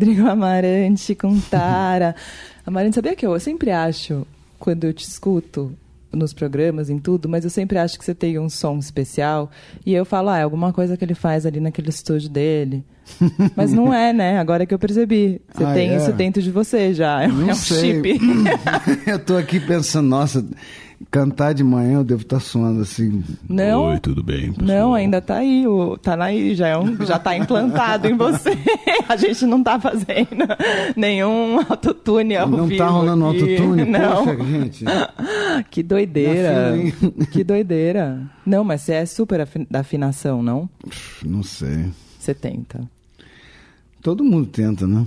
Rodrigo 0.00 0.26
Amarante 0.26 1.14
com 1.14 1.38
Tara. 1.38 2.16
Amarante, 2.64 2.94
sabia 2.94 3.14
que 3.14 3.26
eu, 3.26 3.34
eu 3.34 3.38
sempre 3.40 3.70
acho, 3.70 4.26
quando 4.58 4.84
eu 4.84 4.94
te 4.94 5.06
escuto 5.06 5.76
nos 6.10 6.32
programas, 6.32 6.88
em 6.88 6.98
tudo, 6.98 7.28
mas 7.28 7.44
eu 7.44 7.50
sempre 7.50 7.76
acho 7.76 7.98
que 7.98 8.04
você 8.06 8.14
tem 8.14 8.38
um 8.38 8.48
som 8.48 8.78
especial. 8.78 9.50
E 9.84 9.92
eu 9.92 10.06
falo, 10.06 10.30
ah, 10.30 10.38
é 10.38 10.42
alguma 10.42 10.72
coisa 10.72 10.96
que 10.96 11.04
ele 11.04 11.14
faz 11.14 11.44
ali 11.44 11.60
naquele 11.60 11.90
estúdio 11.90 12.30
dele. 12.30 12.82
Mas 13.56 13.72
não 13.72 13.92
é, 13.92 14.12
né? 14.12 14.38
Agora 14.38 14.64
que 14.66 14.72
eu 14.74 14.78
percebi. 14.78 15.40
Você 15.52 15.64
Ah, 15.64 15.72
tem 15.74 15.90
é? 15.90 15.96
isso 15.96 16.12
dentro 16.12 16.40
de 16.42 16.50
você 16.50 16.94
já. 16.94 17.22
É, 17.22 17.28
um- 17.28 17.32
Não 17.32 17.48
é 17.50 17.52
um 17.52 17.56
sei. 17.56 17.94
chip. 18.02 18.20
eu 19.06 19.18
tô 19.18 19.36
aqui 19.36 19.58
pensando, 19.60 20.08
nossa, 20.08 20.44
cantar 21.10 21.52
de 21.54 21.64
manhã 21.64 21.98
eu 21.98 22.04
devo 22.04 22.22
estar 22.22 22.38
suando 22.40 22.82
assim. 22.82 23.22
Não. 23.48 23.84
Oi, 23.86 23.98
tudo 24.00 24.22
bem? 24.22 24.52
pessoal? 24.52 24.66
Não, 24.78 24.94
ainda 24.94 25.20
tá 25.20 25.36
aí, 25.36 25.66
o, 25.66 25.96
tá 25.98 26.22
aí, 26.22 26.54
já, 26.54 26.68
é 26.68 26.78
um, 26.78 26.96
já 27.04 27.18
tá 27.18 27.36
implantado 27.36 28.06
em 28.06 28.16
você. 28.16 28.50
A 29.08 29.16
gente 29.16 29.44
não 29.44 29.62
tá 29.62 29.78
fazendo 29.80 30.46
nenhum 30.96 31.58
autotune 31.68 32.36
ao 32.36 32.48
Não 32.48 32.66
vivo 32.66 32.78
tá 32.78 32.86
rolando 32.88 33.26
aqui. 33.28 33.56
autotune? 33.56 33.84
Não. 33.86 34.24
Poxa, 34.24 34.44
gente. 34.44 34.84
Que 35.70 35.82
doideira. 35.82 36.74
Fila, 36.96 37.26
que 37.26 37.42
doideira. 37.44 38.20
Não, 38.46 38.62
mas 38.62 38.82
você 38.82 38.92
é 38.92 39.06
super 39.06 39.40
afi- 39.40 39.66
da 39.70 39.80
afinação, 39.80 40.42
não? 40.42 40.68
Não 41.24 41.42
sei. 41.42 41.86
Você 42.30 42.34
tenta. 42.34 42.88
Todo 44.00 44.22
mundo 44.22 44.46
tenta, 44.48 44.86
né? 44.86 45.04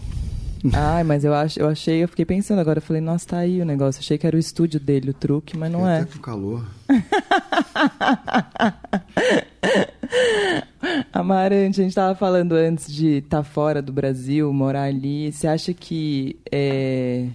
Ai, 0.73 1.03
mas 1.03 1.23
eu, 1.23 1.33
ach, 1.33 1.57
eu 1.57 1.67
achei, 1.67 2.03
eu 2.03 2.07
fiquei 2.07 2.25
pensando 2.25 2.59
agora, 2.59 2.79
eu 2.79 2.81
falei, 2.81 3.01
nossa, 3.01 3.27
tá 3.27 3.37
aí 3.37 3.61
o 3.61 3.65
negócio. 3.65 3.99
Achei 3.99 4.17
que 4.17 4.27
era 4.27 4.35
o 4.35 4.39
estúdio 4.39 4.79
dele, 4.79 5.11
o 5.11 5.13
truque, 5.13 5.57
mas 5.57 5.71
não 5.71 5.81
Eu 5.81 5.87
é. 5.87 5.99
Até 6.01 6.11
com 6.13 6.19
calor. 6.19 6.65
Amarante, 11.11 11.79
a 11.79 11.83
gente 11.83 11.91
estava 11.91 12.13
falando 12.15 12.53
antes 12.53 12.91
de 12.93 13.17
estar 13.19 13.43
fora 13.43 13.81
do 13.81 13.91
Brasil, 13.93 14.51
morar 14.53 14.83
ali. 14.83 15.31
Você 15.31 15.47
acha 15.47 15.73
que 15.73 16.37
é, 16.51 17.27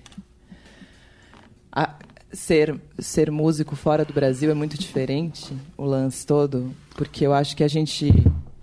a- 1.72 1.94
ser, 2.32 2.78
ser 2.98 3.30
músico 3.30 3.74
fora 3.74 4.04
do 4.04 4.12
Brasil 4.12 4.50
é 4.50 4.54
muito 4.54 4.78
diferente, 4.78 5.52
o 5.76 5.84
lance 5.84 6.26
todo? 6.26 6.70
Porque 6.96 7.26
eu 7.26 7.32
acho 7.32 7.56
que 7.56 7.64
a 7.64 7.68
gente. 7.68 8.12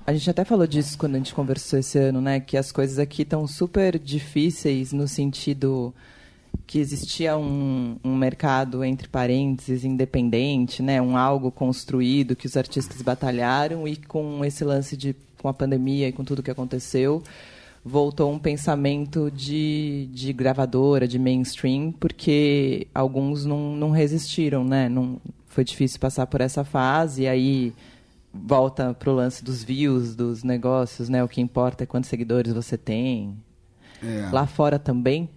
A 0.08 0.14
gente 0.14 0.30
até 0.30 0.46
falou 0.46 0.68
disso 0.68 0.98
quando 0.98 1.16
a 1.16 1.18
gente 1.18 1.34
conversou 1.34 1.80
esse 1.80 1.98
ano, 1.98 2.22
né? 2.22 2.40
Que 2.40 2.58
as 2.58 2.72
coisas 2.72 3.00
aqui 3.00 3.24
estão 3.24 3.48
super 3.48 3.98
difíceis 3.98 4.94
no 4.94 5.08
sentido 5.08 5.94
que 6.68 6.80
existia 6.80 7.38
um, 7.38 7.98
um 8.04 8.16
mercado, 8.16 8.84
entre 8.84 9.08
parênteses, 9.08 9.84
independente, 9.84 10.82
né? 10.82 11.02
um 11.02 11.18
algo 11.18 11.52
construído 11.52 12.36
que 12.36 12.48
os 12.48 12.56
artistas 12.56 13.02
batalharam 13.02 13.88
e 13.88 13.96
com 13.96 14.44
esse 14.44 14.64
lance 14.64 14.96
de 14.96 15.16
com 15.42 15.50
a 15.50 15.54
pandemia 15.54 16.08
e 16.08 16.12
com 16.12 16.24
tudo 16.24 16.42
que 16.42 16.50
aconteceu, 16.50 17.22
voltou 17.84 18.32
um 18.32 18.40
pensamento 18.40 19.30
de, 19.30 20.10
de 20.12 20.34
gravadora, 20.34 21.08
de 21.08 21.20
mainstream, 21.20 21.92
porque 21.92 22.88
alguns 22.96 23.46
não, 23.46 23.76
não 23.76 23.92
resistiram, 23.92 24.64
né? 24.64 24.90
Não, 24.90 25.18
foi 25.48 25.64
difícil 25.64 26.00
passar 26.00 26.26
por 26.26 26.42
essa 26.42 26.64
fase, 26.64 27.24
e 27.24 27.28
aí 27.28 27.74
volta 28.44 28.94
para 28.94 29.10
o 29.10 29.15
lance 29.15 29.44
dos 29.44 29.63
views, 29.63 30.15
dos 30.15 30.44
negócios, 30.44 31.10
né? 31.10 31.24
O 31.24 31.27
que 31.27 31.42
importa 31.42 31.84
é 31.84 31.88
quantos 31.88 32.10
seguidores 32.10 32.54
você 32.54 32.77
tem. 32.77 33.36
É. 34.04 34.30
Lá 34.32 34.46
fora 34.46 34.77
também? 34.77 35.30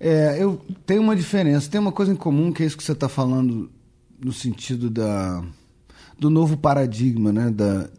É, 0.00 0.42
eu 0.42 0.60
tenho 0.84 1.02
uma 1.02 1.14
diferença. 1.14 1.70
Tem 1.70 1.80
uma 1.80 1.92
coisa 1.92 2.12
em 2.12 2.16
comum 2.16 2.52
que 2.52 2.62
é 2.62 2.66
isso 2.66 2.76
que 2.76 2.82
você 2.82 2.92
está 2.92 3.08
falando 3.08 3.70
no 4.18 4.32
sentido 4.32 4.88
da 4.88 5.44
do 6.18 6.30
novo 6.30 6.56
paradigma, 6.56 7.32
né, 7.32 7.50
da, 7.50 7.90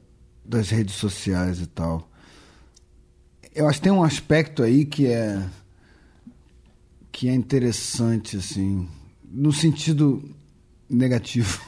das 0.46 0.70
redes 0.70 0.96
sociais 0.96 1.60
e 1.60 1.68
tal. 1.68 2.10
Eu 3.54 3.68
acho 3.68 3.80
que 3.80 3.84
tem 3.84 3.92
um 3.92 4.04
aspecto 4.04 4.64
aí 4.64 4.86
que 4.86 5.08
é 5.08 5.46
que 7.12 7.28
é 7.30 7.34
interessante 7.34 8.38
assim, 8.38 8.88
no 9.30 9.52
sentido 9.54 10.24
negativo, 10.90 11.62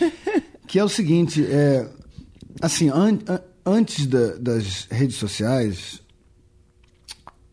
que 0.72 0.78
é 0.78 0.84
o 0.84 0.88
seguinte, 0.88 1.44
é 1.44 1.86
assim, 2.58 2.88
an, 2.88 3.18
an, 3.28 3.40
antes 3.66 4.06
da, 4.06 4.36
das 4.36 4.88
redes 4.90 5.16
sociais, 5.16 6.00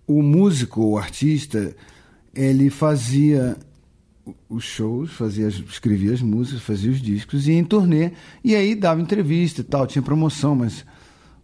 o 0.08 0.22
músico, 0.22 0.82
o 0.82 0.98
artista, 0.98 1.76
ele 2.34 2.70
fazia 2.70 3.58
os 4.48 4.64
shows, 4.64 5.12
fazia, 5.12 5.50
escrevia 5.50 6.14
as 6.14 6.22
músicas, 6.22 6.62
fazia 6.62 6.90
os 6.90 7.02
discos, 7.02 7.46
ia 7.46 7.60
em 7.60 7.64
turnê 7.66 8.14
e 8.42 8.56
aí 8.56 8.74
dava 8.74 9.02
entrevista 9.02 9.60
e 9.60 9.66
tal, 9.66 9.86
tinha 9.86 10.02
promoção, 10.02 10.56
mas 10.56 10.86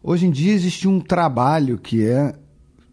hoje 0.01 0.27
em 0.27 0.31
dia 0.31 0.53
existe 0.53 0.87
um 0.87 1.01
trabalho 1.01 1.77
que 1.77 2.05
é 2.05 2.33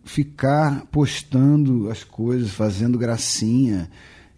ficar 0.02 0.86
postando 0.86 1.88
as 1.88 2.02
coisas, 2.02 2.50
fazendo 2.50 2.98
gracinha 2.98 3.88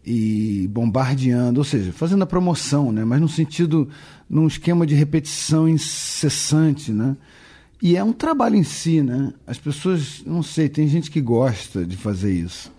e 0.05 0.69
bombardeando, 0.71 1.61
ou 1.61 1.65
seja, 1.65 1.95
fazendo 1.95 2.25
a 2.25 2.27
promoção, 2.27 2.93
né? 2.93 3.07
Mas 3.07 3.23
no 3.23 3.29
sentido, 3.29 3.89
num 4.29 4.47
esquema 4.47 4.87
de 4.87 4.95
repetição 4.95 5.69
incessante, 5.69 6.93
né? 6.93 7.17
E 7.83 7.97
é 7.97 8.05
um 8.05 8.13
trabalho 8.13 8.57
em 8.57 8.65
si, 8.65 9.03
né? 9.03 9.33
As 9.47 9.59
pessoas, 9.59 10.23
não 10.25 10.43
sei, 10.43 10.69
tem 10.69 10.89
gente 10.89 11.11
que 11.11 11.21
gosta 11.21 11.85
de 11.85 11.97
fazer 11.97 12.33
isso 12.33 12.73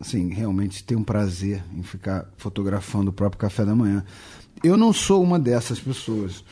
assim, 0.00 0.32
realmente 0.32 0.82
tem 0.82 0.96
um 0.96 1.04
prazer 1.04 1.62
em 1.76 1.82
ficar 1.82 2.26
fotografando 2.38 3.10
o 3.10 3.12
próprio 3.12 3.38
café 3.38 3.64
da 3.64 3.74
manhã. 3.74 4.02
Eu 4.64 4.76
não 4.76 4.92
sou 4.92 5.22
uma 5.22 5.38
dessas 5.38 5.78
pessoas. 5.78 6.42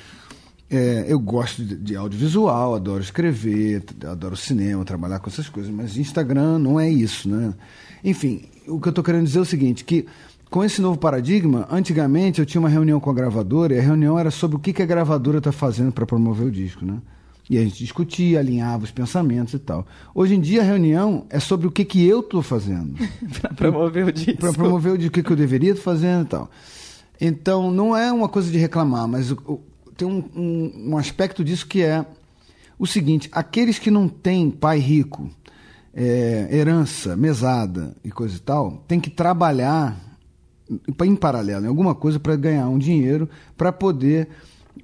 É, 0.70 1.06
eu 1.08 1.18
gosto 1.18 1.64
de, 1.64 1.76
de, 1.76 1.96
audiovisual, 1.96 2.75
adoro 2.75 3.02
escrever, 3.02 3.82
adoro 4.06 4.37
cinema, 4.37 4.84
trabalhar 4.84 5.18
com 5.18 5.30
essas 5.30 5.48
coisas, 5.48 5.72
mas 5.72 5.96
Instagram 5.96 6.58
não 6.58 6.78
é 6.78 6.90
isso, 6.90 7.26
né? 7.26 7.54
Enfim, 8.04 8.44
o 8.66 8.78
que 8.78 8.88
eu 8.88 8.90
estou 8.90 9.02
querendo 9.02 9.25
dizer 9.25 9.38
é 9.38 9.42
o 9.42 9.46
seguinte, 9.46 9.82
que 9.82 10.06
com 10.50 10.64
esse 10.64 10.81
novo 10.81 10.99
paradigma, 10.99 11.67
antigamente 11.71 12.40
eu 12.40 12.47
tinha 12.47 12.61
uma 12.61 12.69
reunião 12.69 12.99
com 12.99 13.11
a 13.11 13.14
gravadora 13.14 13.75
e 13.75 13.78
a 13.78 13.83
reunião 13.83 14.19
era 14.19 14.31
sobre 14.31 14.57
o 14.57 14.61
que, 14.61 14.73
que 14.73 14.83
a 14.83 14.87
gravadora 14.87 15.38
está 15.38 15.52
fazendo 15.52 15.93
para 15.93 16.07
promover 16.07 16.47
o 16.47 16.50
disco, 16.50 16.85
né? 16.85 16.99
E 17.50 17.57
a 17.57 17.62
gente 17.62 17.78
discutia, 17.78 18.40
alinhava 18.40 18.85
os 18.85 18.90
pensamentos 18.90 19.55
e 19.55 19.59
tal. 19.59 19.87
Hoje 20.14 20.35
em 20.35 20.40
dia 20.40 20.61
a 20.61 20.64
reunião 20.64 21.26
é 21.31 21.40
sobre 21.40 21.67
o 21.67 21.71
que, 21.71 21.85
que 21.85 22.07
eu 22.07 22.21
estou 22.21 22.43
fazendo. 22.43 22.95
para 23.40 23.55
promover 23.55 24.07
o 24.07 24.12
disco. 24.12 24.37
Para 24.37 24.52
promover 24.52 24.93
o 24.93 24.99
disco, 24.99 25.11
o 25.11 25.14
que, 25.14 25.23
que 25.23 25.33
eu 25.33 25.37
deveria 25.37 25.71
estar 25.71 25.83
fazendo 25.83 26.25
e 26.25 26.28
tal. 26.28 26.50
Então, 27.21 27.71
não 27.71 27.97
é 27.97 28.12
uma 28.12 28.28
coisa 28.28 28.50
de 28.50 28.59
reclamar, 28.59 29.09
mas 29.09 29.31
o, 29.31 29.35
o, 29.47 29.61
tem 29.97 30.07
um, 30.07 30.25
um, 30.37 30.90
um, 30.90 30.99
aspecto 30.99 31.43
disso 31.43 31.67
que 31.67 31.83
é 31.83 32.05
o 32.78 32.87
seguinte: 32.87 33.28
aqueles 33.33 33.78
que 33.78 33.90
não 33.90 34.09
têm 34.09 34.50
pai 34.50 34.78
rico, 34.78 35.28
é, 35.93 36.49
herança, 36.50 37.17
mesada 37.17 37.97
e 38.05 38.11
coisa 38.11 38.37
e 38.37 38.40
tal, 38.40 38.85
tem 38.87 39.00
que 39.00 39.11
trabalhar 39.11 40.07
em 41.04 41.16
paralelo, 41.16 41.64
em 41.64 41.68
alguma 41.68 41.94
coisa 41.94 42.18
para 42.18 42.37
ganhar 42.37 42.68
um 42.68 42.78
dinheiro 42.78 43.28
para 43.56 43.72
poder 43.72 44.28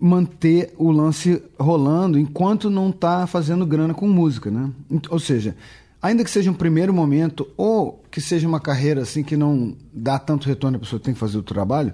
manter 0.01 0.75
o 0.77 0.91
lance 0.91 1.43
rolando 1.59 2.19
enquanto 2.19 2.69
não 2.69 2.91
está 2.91 3.27
fazendo 3.27 3.67
grana 3.67 3.95
com 3.95 4.09
música, 4.09 4.51
né? 4.51 4.71
Ou 5.11 5.19
seja, 5.19 5.57
ainda 6.03 6.25
que 6.25 6.31
seja 6.31 6.51
um 6.51 6.55
primeiro 6.55 6.93
momento 6.93 7.49
ou 7.57 8.03
que 8.11 8.21
seja 8.21 8.47
uma 8.49 8.61
carreira 8.61 9.03
assim 9.03 9.23
que 9.23 9.37
não 9.37 9.77
dá 9.93 10.19
tanto 10.19 10.49
retorno, 10.49 10.77
a 10.77 10.81
pessoa 10.81 11.01
tem 11.01 11.15
que 11.15 11.21
fazer 11.21 11.39
o 11.39 11.43
trabalho. 11.43 11.93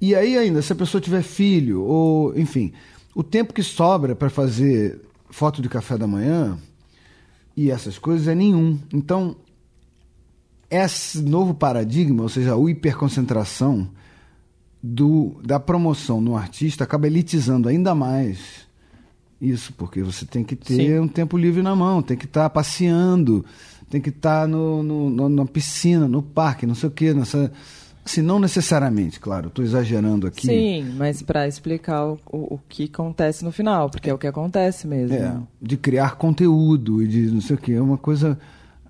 E 0.00 0.14
aí 0.14 0.38
ainda, 0.38 0.62
se 0.62 0.72
a 0.72 0.76
pessoa 0.76 1.00
tiver 1.00 1.22
filho 1.22 1.82
ou, 1.82 2.38
enfim, 2.38 2.72
o 3.14 3.22
tempo 3.22 3.52
que 3.52 3.62
sobra 3.62 4.14
para 4.14 4.30
fazer 4.30 5.00
foto 5.30 5.60
de 5.60 5.68
café 5.68 5.98
da 5.98 6.06
manhã 6.06 6.56
e 7.56 7.70
essas 7.70 7.98
coisas 7.98 8.28
é 8.28 8.34
nenhum. 8.34 8.78
Então, 8.92 9.34
esse 10.70 11.22
novo 11.22 11.54
paradigma, 11.54 12.22
ou 12.22 12.28
seja, 12.28 12.54
a 12.54 12.70
hiperconcentração, 12.70 13.88
do, 14.82 15.40
da 15.44 15.58
promoção 15.58 16.20
no 16.20 16.36
artista 16.36 16.84
acaba 16.84 17.06
elitizando 17.06 17.68
ainda 17.68 17.94
mais 17.94 18.66
isso, 19.40 19.72
porque 19.74 20.02
você 20.02 20.24
tem 20.24 20.42
que 20.42 20.56
ter 20.56 20.74
Sim. 20.74 20.98
um 20.98 21.08
tempo 21.08 21.36
livre 21.36 21.62
na 21.62 21.74
mão, 21.74 22.02
tem 22.02 22.16
que 22.16 22.24
estar 22.24 22.44
tá 22.44 22.50
passeando, 22.50 23.44
tem 23.88 24.00
que 24.00 24.08
estar 24.08 24.42
tá 24.42 24.46
no, 24.48 24.82
no, 24.82 25.10
no, 25.10 25.28
na 25.28 25.46
piscina, 25.46 26.08
no 26.08 26.22
parque, 26.22 26.66
não 26.66 26.74
sei 26.74 26.88
o 26.88 26.92
quê, 26.92 27.14
nessa. 27.14 27.52
Assim, 28.04 28.22
não 28.22 28.40
necessariamente, 28.40 29.20
claro, 29.20 29.48
estou 29.48 29.62
exagerando 29.62 30.26
aqui. 30.26 30.46
Sim, 30.46 30.94
mas 30.96 31.20
para 31.20 31.46
explicar 31.46 32.06
o, 32.06 32.18
o, 32.26 32.54
o, 32.54 32.60
que 32.66 32.84
acontece 32.84 33.44
no 33.44 33.52
final, 33.52 33.90
porque 33.90 34.08
é, 34.08 34.10
é 34.10 34.14
o 34.14 34.18
que 34.18 34.26
acontece 34.26 34.86
mesmo. 34.86 35.14
É, 35.14 35.36
de 35.60 35.76
criar 35.76 36.16
conteúdo 36.16 37.02
e 37.02 37.06
de 37.06 37.30
não 37.30 37.42
sei 37.42 37.54
o 37.56 37.58
quê, 37.58 37.72
é 37.74 37.82
uma 37.82 37.98
coisa 37.98 38.38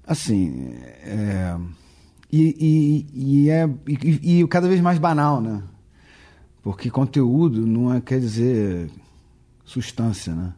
assim. 0.09 0.73
É, 1.05 1.57
e, 2.33 3.07
e, 3.15 3.45
e 3.45 3.51
é 3.51 3.69
e, 3.87 4.41
e 4.41 4.49
cada 4.49 4.67
vez 4.67 4.81
mais 4.81 4.99
banal, 4.99 5.41
né? 5.41 5.63
Porque 6.63 6.91
conteúdo 6.91 7.67
não 7.67 7.95
é, 7.95 8.01
quer 8.01 8.19
dizer 8.19 8.91
substância, 9.65 10.35
né? 10.35 10.55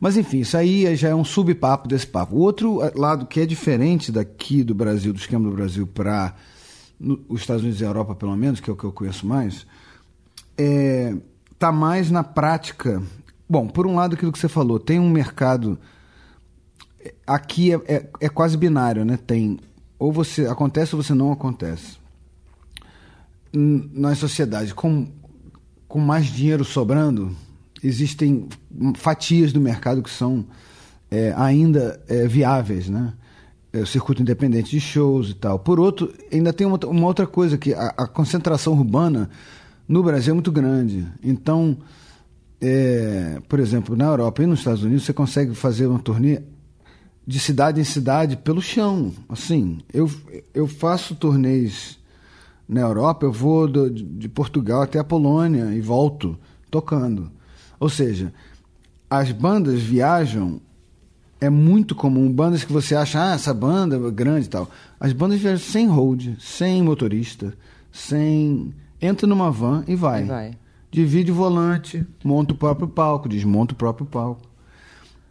Mas 0.00 0.16
enfim, 0.16 0.38
isso 0.40 0.56
aí 0.56 0.94
já 0.96 1.08
é 1.08 1.14
um 1.14 1.24
subpapo 1.24 1.88
desse 1.88 2.06
papo. 2.06 2.36
O 2.36 2.40
outro 2.40 2.80
lado 2.96 3.26
que 3.26 3.40
é 3.40 3.46
diferente 3.46 4.10
daqui 4.10 4.62
do 4.62 4.74
Brasil, 4.74 5.12
do 5.12 5.18
esquema 5.18 5.48
do 5.48 5.54
Brasil 5.54 5.86
para 5.86 6.34
os 7.28 7.40
Estados 7.40 7.62
Unidos 7.62 7.80
e 7.80 7.84
a 7.84 7.88
Europa, 7.88 8.14
pelo 8.14 8.36
menos, 8.36 8.60
que 8.60 8.70
é 8.70 8.72
o 8.72 8.76
que 8.76 8.84
eu 8.84 8.92
conheço 8.92 9.26
mais, 9.26 9.66
é, 10.56 11.14
tá 11.58 11.72
mais 11.72 12.10
na 12.10 12.22
prática. 12.22 13.02
Bom, 13.48 13.66
por 13.66 13.86
um 13.86 13.96
lado, 13.96 14.14
aquilo 14.14 14.32
que 14.32 14.38
você 14.38 14.48
falou, 14.48 14.78
tem 14.78 14.98
um 14.98 15.10
mercado. 15.10 15.78
Aqui 17.26 17.72
é, 17.72 17.80
é, 17.86 18.08
é 18.20 18.28
quase 18.28 18.56
binário, 18.56 19.04
né? 19.04 19.16
Tem 19.16 19.58
ou 19.98 20.12
você 20.12 20.46
acontece 20.46 20.96
ou 20.96 21.02
você 21.02 21.14
não 21.14 21.32
acontece. 21.32 21.96
Nas 23.52 24.18
sociedades 24.18 24.72
com 24.72 25.06
com 25.92 26.00
mais 26.00 26.24
dinheiro 26.24 26.64
sobrando, 26.64 27.36
existem 27.84 28.48
fatias 28.94 29.52
do 29.52 29.60
mercado 29.60 30.02
que 30.02 30.08
são 30.08 30.46
é, 31.10 31.34
ainda 31.36 32.02
é, 32.08 32.26
viáveis, 32.26 32.88
né? 32.88 33.12
É, 33.70 33.80
o 33.80 33.86
circuito 33.86 34.22
independente 34.22 34.70
de 34.70 34.80
shows 34.80 35.28
e 35.28 35.34
tal. 35.34 35.58
Por 35.58 35.78
outro, 35.78 36.10
ainda 36.32 36.50
tem 36.50 36.66
uma, 36.66 36.78
uma 36.86 37.06
outra 37.06 37.26
coisa, 37.26 37.58
que 37.58 37.74
a, 37.74 37.88
a, 37.88 38.06
concentração 38.06 38.72
urbana 38.72 39.28
no 39.86 40.02
Brasil 40.02 40.30
é 40.30 40.34
muito 40.34 40.50
grande. 40.50 41.06
Então, 41.22 41.76
é, 42.58 43.38
por 43.46 43.60
exemplo, 43.60 43.94
na 43.94 44.06
Europa 44.06 44.42
e 44.42 44.46
nos 44.46 44.60
Estados 44.60 44.82
Unidos, 44.82 45.04
você 45.04 45.12
consegue 45.12 45.54
fazer 45.54 45.86
uma 45.86 45.98
turnê 45.98 46.40
de 47.26 47.38
cidade 47.38 47.80
em 47.80 47.84
cidade 47.84 48.36
pelo 48.36 48.60
chão. 48.60 49.12
Assim, 49.28 49.78
eu, 49.92 50.10
eu 50.52 50.66
faço 50.66 51.14
turnês 51.14 51.98
na 52.68 52.80
Europa, 52.80 53.26
eu 53.26 53.32
vou 53.32 53.68
do, 53.68 53.90
de 53.90 54.28
Portugal 54.28 54.82
até 54.82 54.98
a 54.98 55.04
Polônia 55.04 55.74
e 55.74 55.80
volto 55.80 56.38
tocando. 56.70 57.30
Ou 57.78 57.88
seja, 57.88 58.32
as 59.10 59.30
bandas 59.30 59.80
viajam, 59.80 60.60
é 61.40 61.50
muito 61.50 61.94
comum, 61.94 62.32
bandas 62.32 62.64
que 62.64 62.72
você 62.72 62.94
acha, 62.94 63.32
ah, 63.32 63.34
essa 63.34 63.52
banda 63.52 63.96
é 63.96 64.10
grande 64.10 64.46
e 64.46 64.48
tal. 64.48 64.70
As 64.98 65.12
bandas 65.12 65.40
viajam 65.40 65.64
sem 65.66 65.86
hold, 65.86 66.36
sem 66.40 66.82
motorista, 66.82 67.52
sem. 67.90 68.72
Entra 69.00 69.26
numa 69.26 69.50
van 69.50 69.84
e 69.86 69.96
vai. 69.96 70.22
E 70.22 70.26
vai. 70.26 70.58
Divide 70.90 71.32
o 71.32 71.34
volante, 71.34 72.06
monta 72.24 72.54
o 72.54 72.56
próprio 72.56 72.86
palco, 72.86 73.28
desmonta 73.28 73.74
o 73.74 73.76
próprio 73.76 74.06
palco. 74.06 74.42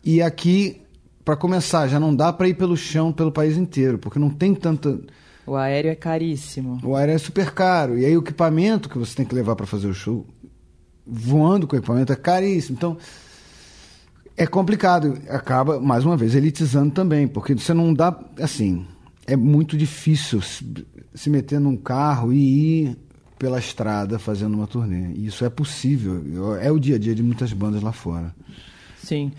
E 0.04 0.22
aqui, 0.22 0.81
para 1.24 1.36
começar, 1.36 1.88
já 1.88 2.00
não 2.00 2.16
dá 2.16 2.32
para 2.34 2.48
ir 2.48 2.56
pelo 2.56 2.76
chão 2.76 3.12
pelo 3.12 3.32
país 3.32 3.58
inteiro, 3.58 3.98
porque 3.98 4.20
não 4.20 4.30
tem 4.30 4.54
tanta 4.54 5.00
o 5.46 5.56
aéreo 5.56 5.92
é 5.92 5.96
caríssimo. 5.96 6.80
O 6.84 6.96
aéreo 6.96 7.16
é 7.16 7.18
super 7.18 7.52
caro. 7.52 7.98
E 7.98 8.06
aí 8.06 8.16
o 8.16 8.22
equipamento 8.22 8.88
que 8.88 8.98
você 8.98 9.16
tem 9.16 9.26
que 9.26 9.34
levar 9.34 9.56
para 9.56 9.66
fazer 9.66 9.88
o 9.88 9.94
show, 9.94 10.26
voando 11.06 11.68
com 11.68 11.76
o 11.76 11.80
equipamento, 11.80 12.14
é 12.14 12.16
caríssimo. 12.16 12.78
Então, 12.78 12.98
é 14.38 14.46
complicado. 14.46 15.20
Acaba, 15.30 15.80
mais 15.80 16.06
uma 16.06 16.16
vez, 16.16 16.36
elitizando 16.36 16.92
também, 16.94 17.28
porque 17.28 17.56
você 17.56 17.74
não 17.74 17.94
dá. 17.94 18.18
Assim, 18.40 18.86
é 19.26 19.36
muito 19.36 19.76
difícil 19.76 20.42
se 20.42 21.30
meter 21.30 21.60
num 21.60 21.76
carro 21.76 22.32
e 22.32 22.84
ir 22.84 22.98
pela 23.40 23.60
estrada 23.60 24.20
fazendo 24.20 24.54
uma 24.54 24.68
turnê. 24.68 25.12
E 25.16 25.26
isso 25.26 25.44
é 25.44 25.50
possível. 25.50 26.56
É 26.62 26.72
o 26.72 26.80
dia 26.80 26.96
a 26.96 27.00
dia 27.00 27.16
de 27.16 27.24
muitas 27.24 27.52
bandas 27.52 27.82
lá 27.82 27.92
fora. 27.92 28.34
Sim. 29.04 29.32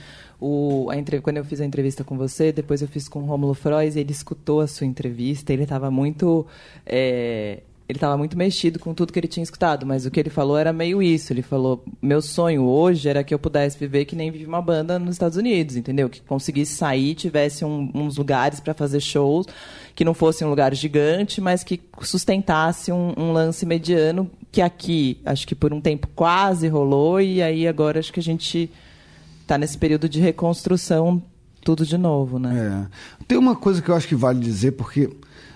O, 0.45 0.91
a, 0.91 1.21
quando 1.21 1.37
eu 1.37 1.45
fiz 1.45 1.61
a 1.61 1.65
entrevista 1.65 2.03
com 2.03 2.17
você, 2.17 2.51
depois 2.51 2.83
eu 2.83 2.89
fiz 2.89 3.09
com 3.09 3.21
o 3.21 3.27
Romulo 3.27 3.55
Frois, 3.55 3.97
ele 3.97 4.11
escutou 4.11 4.61
a 4.61 4.67
sua 4.67 4.87
entrevista, 4.89 5.53
ele 5.53 5.63
estava 5.63 5.89
muito 5.89 6.45
é, 6.85 7.61
ele 7.93 7.99
estava 7.99 8.17
muito 8.17 8.39
mexido 8.39 8.79
com 8.79 8.95
tudo 8.95 9.13
que 9.13 9.19
ele 9.19 9.29
tinha 9.29 9.43
escutado, 9.43 9.85
mas 9.85 10.07
o 10.07 10.11
que 10.11 10.19
ele 10.19 10.31
falou 10.31 10.57
era 10.57 10.73
meio 10.73 11.03
isso. 11.03 11.33
Ele 11.33 11.43
falou: 11.43 11.85
meu 12.01 12.23
sonho 12.23 12.65
hoje 12.65 13.09
era 13.09 13.23
que 13.23 13.35
eu 13.35 13.39
pudesse 13.39 13.79
viver 13.79 14.05
que 14.05 14.17
nem 14.17 14.31
vive 14.31 14.47
uma 14.47 14.63
banda 14.63 14.99
nos 14.99 15.17
Estados 15.17 15.37
Unidos, 15.37 15.77
entendeu? 15.77 16.09
Que 16.09 16.21
conseguisse 16.23 16.75
sair, 16.75 17.15
tivesse 17.15 17.65
um, 17.65 17.91
uns 17.95 18.17
lugares 18.17 18.61
para 18.61 18.73
fazer 18.73 19.01
shows, 19.01 19.47
que 19.95 20.05
não 20.05 20.15
fosse 20.15 20.45
um 20.45 20.49
lugar 20.49 20.75
gigante, 20.75 21.41
mas 21.41 21.63
que 21.63 21.81
sustentasse 22.01 22.91
um, 22.91 23.13
um, 23.17 23.33
lance 23.33 23.67
mediano, 23.67 24.31
que 24.51 24.63
aqui, 24.63 25.19
acho 25.25 25.47
que 25.47 25.55
por 25.55 25.73
um 25.73 25.81
tempo 25.81 26.09
quase 26.15 26.69
rolou, 26.69 27.21
e 27.21 27.43
aí 27.43 27.69
agora 27.69 27.99
acho 27.99 28.13
que 28.13 28.21
a 28.21 28.23
gente 28.23 28.71
está 29.53 29.59
nesse 29.59 29.77
período 29.77 30.09
de 30.09 30.19
reconstrução, 30.19 31.23
tudo 31.63 31.85
de 31.85 31.99
novo, 31.99 32.39
né? 32.39 32.89
É. 33.21 33.25
Tem 33.27 33.37
uma 33.37 33.55
coisa 33.55 33.83
que 33.83 33.91
eu 33.91 33.95
acho 33.95 34.09
que 34.09 34.15
vale 34.15 34.41
dizer, 34.41 34.73
porque 34.73 35.11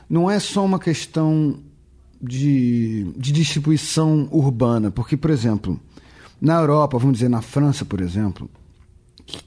não 0.09 0.31
é 0.31 0.39
só 0.39 0.65
uma 0.65 0.79
questão 0.79 1.59
de, 2.21 3.11
de 3.17 3.33
distribuição 3.33 4.29
urbana, 4.31 4.91
porque, 4.91 5.17
por 5.17 5.31
exemplo, 5.31 5.81
na 6.39 6.61
Europa, 6.61 6.99
vamos 6.99 7.15
dizer, 7.15 7.31
na 7.31 7.41
França, 7.41 7.87
por 7.87 8.03
exemplo, 8.03 8.51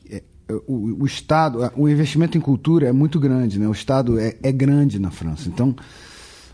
é, 0.10 0.24
o, 0.68 1.04
o, 1.04 1.06
Estado, 1.06 1.72
o 1.76 1.88
investimento 1.88 2.36
em 2.36 2.42
cultura 2.42 2.88
é 2.88 2.92
muito 2.92 3.20
grande, 3.20 3.60
né? 3.60 3.68
o 3.68 3.72
Estado 3.72 4.20
é, 4.20 4.36
é 4.42 4.52
grande 4.52 4.98
na 4.98 5.12
França. 5.12 5.48
Então, 5.48 5.76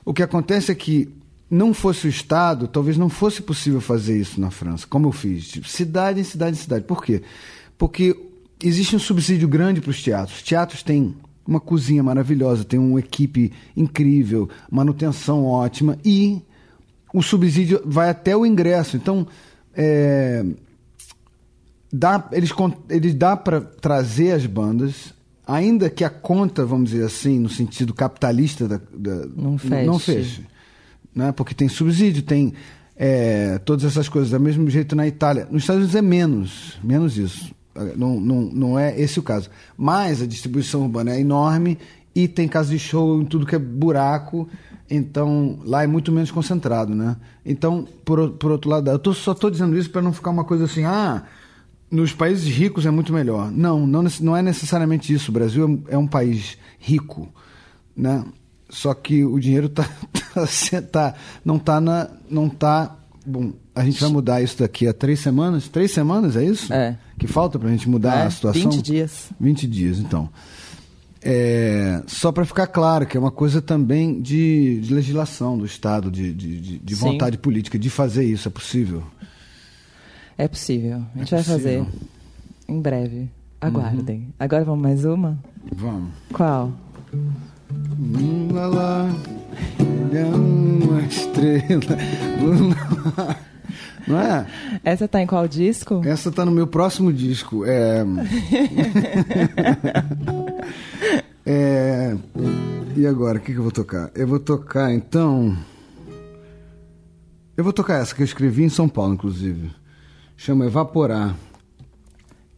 o 0.04 0.14
que 0.14 0.22
acontece 0.22 0.70
é 0.70 0.76
que 0.76 1.10
não 1.50 1.74
fosse 1.74 2.08
o 2.08 2.10
Estado, 2.10 2.68
talvez 2.68 2.98
não 2.98 3.08
fosse 3.08 3.42
possível 3.42 3.80
fazer 3.80 4.20
isso 4.20 4.42
na 4.42 4.52
França, 4.52 4.86
como 4.86 5.08
eu 5.08 5.14
fiz, 5.14 5.48
tipo, 5.48 5.68
cidade 5.70 6.20
em 6.20 6.24
cidade 6.24 6.58
em 6.58 6.60
cidade. 6.60 6.84
Por 6.84 7.02
quê? 7.02 7.22
Porque 7.78 8.16
existe 8.64 8.96
um 8.96 9.00
subsídio 9.00 9.48
grande 9.48 9.82
para 9.82 9.92
os 9.92 10.02
teatros. 10.02 10.38
Os 10.38 10.44
teatros 10.44 10.84
têm 10.84 11.16
uma 11.48 11.60
cozinha 11.60 12.02
maravilhosa, 12.02 12.64
tem 12.64 12.80
uma 12.80 13.00
equipe 13.00 13.52
incrível, 13.76 14.50
manutenção 14.70 15.46
ótima 15.46 15.98
e 16.04 16.42
o 17.14 17.22
subsídio 17.22 17.82
vai 17.86 18.10
até 18.10 18.36
o 18.36 18.46
ingresso. 18.46 18.98
Então, 18.98 19.28
é, 19.74 20.44
dá, 21.92 22.28
eles, 22.32 22.52
eles 22.90 23.14
dá 23.14 23.38
para 23.38 23.62
trazer 23.62 24.32
as 24.32 24.46
bandas, 24.46 25.14
ainda 25.46 25.90
que 25.90 26.04
a 26.04 26.10
conta, 26.10 26.66
vamos 26.66 26.90
dizer 26.90 27.06
assim, 27.06 27.40
no 27.40 27.50
sentido 27.50 27.94
capitalista, 27.94 28.68
da, 28.68 28.82
da 28.94 29.28
não 29.36 29.58
feche. 29.58 29.86
Não 29.86 30.00
feche 30.00 30.56
né? 31.16 31.32
Porque 31.32 31.56
tem 31.56 31.70
subsídio, 31.70 32.22
tem 32.22 32.54
é, 32.98 33.58
todas 33.60 33.86
essas 33.86 34.10
coisas. 34.10 34.32
Do 34.32 34.40
mesmo 34.40 34.70
jeito 34.70 34.96
na 34.96 35.08
Itália. 35.08 35.48
Nos 35.50 35.64
Estados 35.64 35.84
Unidos 35.84 35.96
é 35.96 36.02
menos, 36.02 36.78
menos 36.84 37.18
isso. 37.18 37.56
Não, 37.96 38.20
não, 38.20 38.42
não 38.42 38.80
é 38.80 39.00
esse 39.00 39.20
o 39.20 39.24
caso. 39.24 39.50
Mas 39.78 40.22
a 40.22 40.26
distribuição 40.26 40.84
urbana 40.84 41.12
é 41.12 41.20
enorme 41.20 41.78
e 42.14 42.28
tem 42.28 42.48
casa 42.48 42.70
de 42.70 42.80
show 42.80 43.22
em 43.22 43.26
tudo 43.26 43.46
que 43.46 43.56
é 43.56 43.60
buraco. 43.60 44.48
Então, 44.90 45.60
lá 45.64 45.84
é 45.84 45.88
muito 45.88 46.12
menos 46.12 46.32
concentrado, 46.32 46.94
né? 46.96 47.18
Então, 47.46 47.88
por, 48.06 48.32
por 48.32 48.52
outro 48.52 48.70
lado, 48.70 48.90
eu 48.90 49.00
tô, 49.00 49.14
só 49.14 49.32
estou 49.32 49.50
dizendo 49.50 49.78
isso 49.78 49.90
para 49.90 50.02
não 50.02 50.14
ficar 50.14 50.30
uma 50.30 50.44
coisa 50.44 50.66
assim, 50.66 50.84
ah, 50.84 51.24
nos 51.90 52.14
países 52.14 52.46
ricos 52.46 52.86
é 52.86 52.92
muito 52.92 53.12
melhor. 53.12 53.52
Não, 53.52 53.86
não, 53.86 54.04
não 54.22 54.38
é 54.38 54.42
necessariamente 54.42 55.14
isso. 55.14 55.32
O 55.32 55.34
Brasil 55.34 55.84
é, 55.90 55.96
é 55.96 55.98
um 55.98 56.08
país 56.08 56.58
rico, 56.80 57.28
né? 57.96 58.24
Só 58.70 58.94
que 58.94 59.24
o 59.26 59.40
dinheiro 59.40 59.70
tá, 59.70 59.84
tá, 60.34 60.82
tá 60.82 61.16
não 61.44 61.58
está 61.58 61.82
na, 61.82 62.10
não 62.30 62.50
tá 62.50 62.96
Bom, 63.26 63.54
a 63.74 63.84
gente 63.84 64.00
vai 64.00 64.10
mudar 64.12 64.42
isso 64.42 64.60
daqui 64.60 64.88
a 64.88 64.94
três 64.94 65.20
semanas. 65.20 65.68
Três 65.68 65.92
semanas, 65.92 66.36
é 66.36 66.44
isso? 66.44 66.72
É. 66.72 66.98
Que 67.18 67.28
falta 67.28 67.58
para 67.58 67.70
a 67.70 67.72
gente 67.72 67.88
mudar 67.90 68.18
é, 68.18 68.26
a 68.26 68.32
situação? 68.32 68.70
20 68.72 68.82
dias. 68.82 69.30
20 69.40 69.68
dias, 69.68 70.00
então. 70.00 70.30
É, 71.22 72.04
só 72.06 72.32
para 72.32 72.46
ficar 72.46 72.68
claro 72.68 73.06
que 73.06 73.18
é 73.18 73.20
uma 73.20 73.32
coisa 73.32 73.62
também 73.62 74.22
de, 74.22 74.80
de 74.82 74.94
legislação 74.94 75.58
do 75.58 75.66
Estado, 75.66 76.12
de, 76.12 76.32
de, 76.32 76.78
de 76.78 76.96
vontade 76.96 77.38
política, 77.38 77.80
de 77.80 77.90
fazer 77.90 78.26
isso. 78.26 78.48
É 78.48 78.52
possível? 78.52 79.04
É 80.38 80.48
possível. 80.48 81.02
A 81.16 81.20
gente 81.20 81.34
é 81.34 81.38
vai 81.38 81.44
fazer 81.44 81.86
em 82.68 82.80
breve. 82.80 83.30
Aguardem. 83.60 84.18
Uhum. 84.20 84.34
Agora 84.38 84.64
vamos 84.64 84.84
mais 84.84 85.06
uma? 85.06 85.40
Vamos. 85.74 86.12
Qual? 86.32 86.72
Lula 88.00 88.68
lá, 88.68 89.10
uma 90.36 91.02
estrela. 91.02 91.98
Não 94.08 94.20
é? 94.20 94.46
Essa 94.84 95.08
tá 95.08 95.22
em 95.22 95.28
qual 95.28 95.48
disco? 95.48 96.02
Essa 96.06 96.32
tá 96.32 96.46
no 96.46 96.52
meu 96.52 96.68
próximo 96.68 97.12
disco. 97.12 97.66
É. 97.66 98.06
é... 101.46 102.16
E 102.96 103.08
agora, 103.08 103.38
o 103.38 103.42
que, 103.42 103.52
que 103.52 103.58
eu 103.58 103.64
vou 103.64 103.72
tocar? 103.72 104.12
Eu 104.16 104.28
vou 104.28 104.40
tocar 104.40 104.94
então. 104.94 105.58
Eu 107.58 107.64
vou 107.64 107.74
tocar 107.74 108.02
essa 108.02 108.14
que 108.14 108.22
eu 108.22 108.26
escrevi 108.26 108.64
em 108.64 108.70
São 108.70 108.88
Paulo, 108.88 109.14
inclusive. 109.14 109.72
Chama 110.38 110.66
Evaporar. 110.66 111.36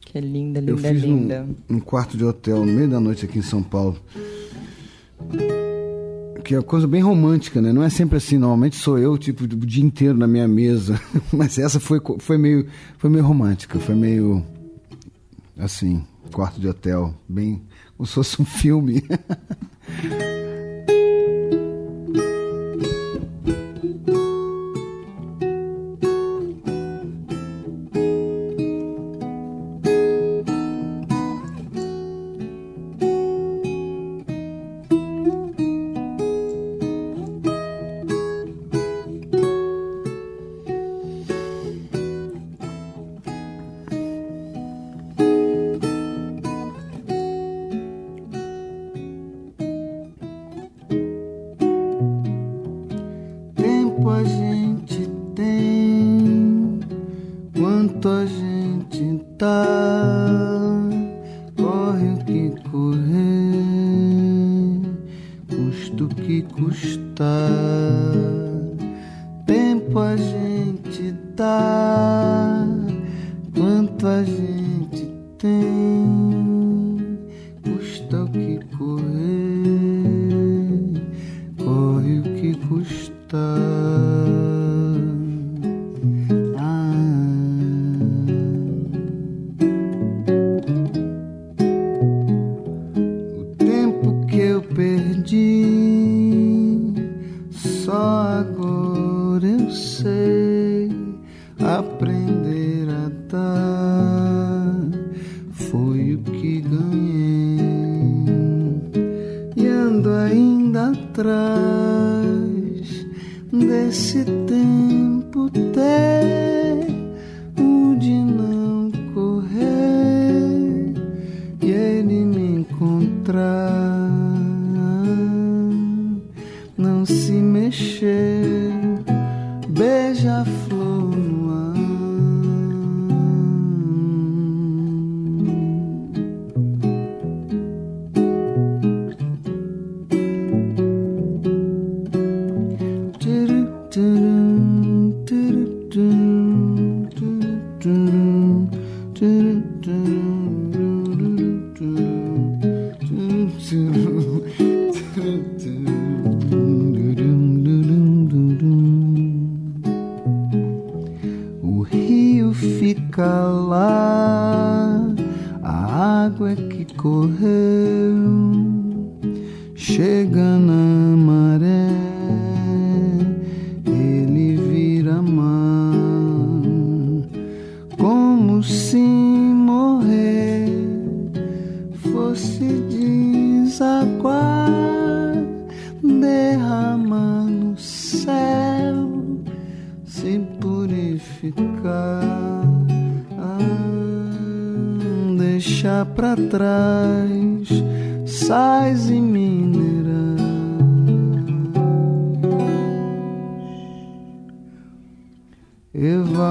Que 0.01 0.19
linda, 0.19 0.60
linda, 0.60 0.71
eu 0.71 0.77
fiz 0.77 1.01
linda. 1.01 1.43
Num, 1.43 1.55
num 1.69 1.79
quarto 1.79 2.17
de 2.17 2.23
hotel 2.23 2.65
no 2.65 2.71
meio 2.71 2.89
da 2.89 2.99
noite 2.99 3.25
aqui 3.25 3.39
em 3.39 3.43
São 3.43 3.62
Paulo 3.62 3.99
que 6.47 6.55
é 6.55 6.57
uma 6.57 6.63
coisa 6.63 6.88
bem 6.88 7.01
romântica, 7.01 7.62
né? 7.62 7.73
Não 7.73 7.83
é 7.83 7.89
sempre 7.89 8.15
assim. 8.15 8.38
Normalmente 8.38 8.77
sou 8.77 8.97
eu, 8.97 9.17
tipo, 9.17 9.43
o 9.43 9.47
dia 9.47 9.83
inteiro 9.83 10.17
na 10.17 10.25
minha 10.25 10.47
mesa. 10.47 10.99
Mas 11.29 11.57
essa 11.60 11.77
foi, 11.77 11.99
foi, 12.19 12.38
meio, 12.38 12.65
foi 12.97 13.10
meio 13.10 13.25
romântica. 13.25 13.77
Foi 13.79 13.93
meio. 13.93 14.41
Assim, 15.57 16.05
quarto 16.31 16.62
de 16.62 16.69
hotel. 16.69 17.13
Bem. 17.27 17.62
Como 17.97 18.07
se 18.07 18.13
fosse 18.13 18.41
um 18.41 18.45
filme. 18.45 19.03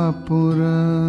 Evaporar. 0.06 1.05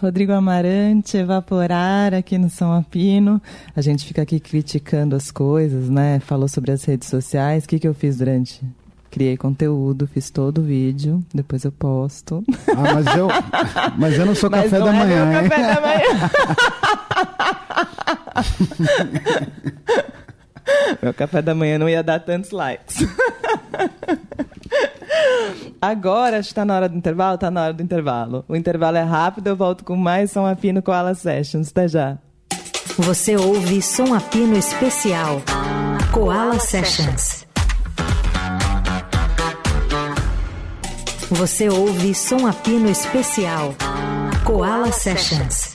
Rodrigo 0.00 0.32
Amarante, 0.32 1.16
Evaporar 1.16 2.14
aqui 2.14 2.38
no 2.38 2.48
São 2.48 2.72
Apino. 2.72 3.42
A 3.74 3.80
gente 3.80 4.04
fica 4.06 4.22
aqui 4.22 4.38
criticando 4.38 5.16
as 5.16 5.30
coisas, 5.30 5.88
né? 5.88 6.20
Falou 6.20 6.48
sobre 6.48 6.70
as 6.70 6.84
redes 6.84 7.08
sociais. 7.08 7.64
O 7.64 7.68
que, 7.68 7.78
que 7.78 7.88
eu 7.88 7.94
fiz 7.94 8.18
durante? 8.18 8.60
Criei 9.10 9.36
conteúdo, 9.36 10.06
fiz 10.06 10.30
todo 10.30 10.58
o 10.58 10.62
vídeo, 10.62 11.24
depois 11.34 11.64
eu 11.64 11.72
posto. 11.72 12.44
Ah, 12.68 12.94
mas 12.94 13.16
eu, 13.16 13.28
mas 13.96 14.18
eu 14.18 14.26
não 14.26 14.34
sou 14.34 14.50
mas 14.50 14.64
café 14.64 14.78
não 14.78 14.86
da 14.86 14.94
é 14.94 14.98
manhã. 14.98 15.26
Meu 15.40 15.50
café 15.50 15.74
da 15.74 15.80
manhã. 15.80 16.30
meu 21.02 21.14
café 21.14 21.42
da 21.42 21.54
manhã 21.54 21.78
não 21.78 21.88
ia 21.88 22.02
dar 22.02 22.20
tantos 22.20 22.50
likes. 22.50 22.98
Agora 25.80 26.38
está 26.38 26.64
na 26.64 26.74
hora 26.76 26.88
do 26.88 26.96
intervalo? 26.96 27.34
Está 27.34 27.50
na 27.50 27.62
hora 27.64 27.72
do 27.72 27.82
intervalo. 27.82 28.44
O 28.48 28.56
intervalo 28.56 28.96
é 28.96 29.02
rápido, 29.02 29.46
eu 29.48 29.56
volto 29.56 29.84
com 29.84 29.96
mais 29.96 30.30
Som 30.30 30.46
Apino 30.46 30.82
Koala 30.82 31.14
Sessions. 31.14 31.68
Até 31.70 31.88
já. 31.88 32.18
Você 32.98 33.36
ouve 33.36 33.80
Som 33.80 34.12
Apino 34.14 34.56
Especial. 34.56 35.40
Koala 36.12 36.58
Sessions. 36.58 37.46
Você 41.30 41.68
ouve 41.68 42.14
Som 42.14 42.46
Apino 42.46 42.88
Especial. 42.88 43.74
Koala 44.44 44.90
Sessions. 44.90 45.67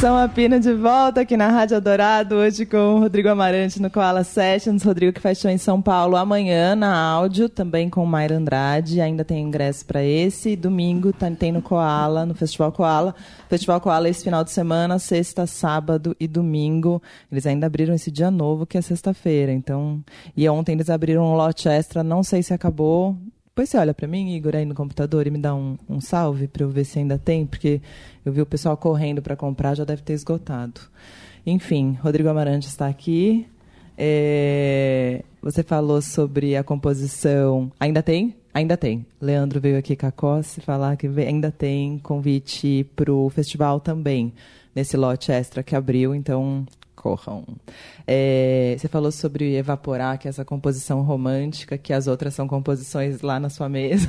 São 0.00 0.14
Apina 0.14 0.60
de 0.60 0.74
volta 0.74 1.22
aqui 1.22 1.38
na 1.38 1.48
Rádio 1.48 1.78
Adorado, 1.78 2.34
hoje 2.34 2.66
com 2.66 2.76
o 2.76 2.98
Rodrigo 3.00 3.30
Amarante 3.30 3.80
no 3.80 3.90
Koala 3.90 4.24
Sessions. 4.24 4.82
Rodrigo 4.82 5.10
que 5.10 5.20
faz 5.20 5.38
show 5.38 5.50
em 5.50 5.56
São 5.56 5.80
Paulo 5.80 6.16
amanhã 6.16 6.76
na 6.76 6.94
áudio, 6.94 7.48
também 7.48 7.88
com 7.88 8.04
Mayra 8.04 8.36
Andrade. 8.36 9.00
Ainda 9.00 9.24
tem 9.24 9.42
ingresso 9.42 9.86
para 9.86 10.04
esse. 10.04 10.54
Domingo 10.54 11.14
tá, 11.14 11.30
tem 11.30 11.50
no 11.50 11.62
Koala, 11.62 12.26
no 12.26 12.34
Festival 12.34 12.72
Koala. 12.72 13.14
Festival 13.48 13.80
Koala 13.80 14.08
esse 14.10 14.22
final 14.22 14.44
de 14.44 14.50
semana, 14.50 14.98
sexta, 14.98 15.46
sábado 15.46 16.14
e 16.20 16.28
domingo. 16.28 17.02
Eles 17.32 17.46
ainda 17.46 17.66
abriram 17.66 17.94
esse 17.94 18.10
dia 18.10 18.30
novo, 18.30 18.66
que 18.66 18.76
é 18.76 18.82
sexta-feira. 18.82 19.50
Então, 19.50 20.04
e 20.36 20.46
ontem 20.46 20.72
eles 20.72 20.90
abriram 20.90 21.24
um 21.24 21.36
lote 21.36 21.68
extra, 21.70 22.04
não 22.04 22.22
sei 22.22 22.42
se 22.42 22.52
acabou. 22.52 23.16
Depois 23.56 23.70
você 23.70 23.78
olha 23.78 23.94
para 23.94 24.06
mim, 24.06 24.34
Igor, 24.36 24.54
aí 24.54 24.66
no 24.66 24.74
computador 24.74 25.26
e 25.26 25.30
me 25.30 25.38
dá 25.38 25.54
um, 25.54 25.78
um 25.88 25.98
salve 25.98 26.46
para 26.46 26.62
eu 26.62 26.68
ver 26.68 26.84
se 26.84 26.98
ainda 26.98 27.16
tem, 27.16 27.46
porque 27.46 27.80
eu 28.22 28.30
vi 28.30 28.42
o 28.42 28.44
pessoal 28.44 28.76
correndo 28.76 29.22
para 29.22 29.34
comprar, 29.34 29.74
já 29.74 29.82
deve 29.82 30.02
ter 30.02 30.12
esgotado. 30.12 30.78
Enfim, 31.46 31.96
Rodrigo 32.02 32.28
Amarante 32.28 32.66
está 32.66 32.86
aqui. 32.86 33.46
É, 33.96 35.22
você 35.40 35.62
falou 35.62 36.02
sobre 36.02 36.54
a 36.54 36.62
composição. 36.62 37.72
Ainda 37.80 38.02
tem? 38.02 38.36
Ainda 38.52 38.76
tem. 38.76 39.06
Leandro 39.18 39.58
veio 39.58 39.78
aqui 39.78 39.96
Cossi 40.14 40.60
falar 40.60 40.98
que 40.98 41.06
ainda 41.06 41.50
tem 41.50 41.98
convite 42.00 42.86
para 42.94 43.10
o 43.10 43.30
festival 43.30 43.80
também, 43.80 44.34
nesse 44.74 44.98
lote 44.98 45.32
extra 45.32 45.62
que 45.62 45.74
abriu. 45.74 46.14
Então, 46.14 46.66
corram. 47.06 47.44
É, 48.06 48.74
você 48.78 48.88
falou 48.88 49.12
sobre 49.12 49.56
evaporar, 49.56 50.18
que 50.18 50.26
é 50.26 50.30
essa 50.30 50.44
composição 50.44 51.02
romântica, 51.02 51.78
que 51.78 51.92
as 51.92 52.06
outras 52.06 52.34
são 52.34 52.48
composições 52.48 53.20
lá 53.20 53.38
na 53.38 53.48
sua 53.48 53.68
mesa. 53.68 54.08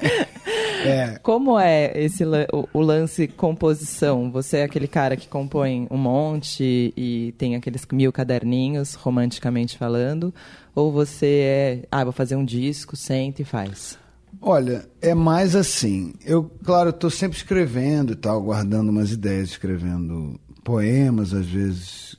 é. 0.84 1.18
Como 1.22 1.58
é 1.58 1.92
esse 1.94 2.24
o, 2.24 2.68
o, 2.72 2.80
lance 2.80 3.28
composição? 3.28 4.30
Você 4.30 4.58
é 4.58 4.64
aquele 4.64 4.88
cara 4.88 5.16
que 5.16 5.28
compõe 5.28 5.86
um 5.90 5.98
monte 5.98 6.94
e 6.96 7.34
tem 7.36 7.54
aqueles 7.54 7.86
mil 7.92 8.12
caderninhos, 8.12 8.94
romanticamente 8.94 9.76
falando? 9.76 10.32
Ou 10.74 10.90
você 10.90 11.26
é, 11.26 11.82
ah, 11.90 12.04
vou 12.04 12.12
fazer 12.12 12.36
um 12.36 12.44
disco, 12.44 12.96
senta 12.96 13.42
e 13.42 13.44
faz? 13.44 13.98
Olha, 14.40 14.88
é 15.02 15.14
mais 15.14 15.54
assim. 15.54 16.14
Eu, 16.24 16.50
claro, 16.64 16.90
estou 16.90 17.10
sempre 17.10 17.36
escrevendo 17.36 18.12
e 18.12 18.16
tal, 18.16 18.40
guardando 18.40 18.88
umas 18.88 19.10
ideias, 19.10 19.50
escrevendo 19.50 20.38
poemas, 20.62 21.32
às 21.34 21.46
vezes. 21.46 22.16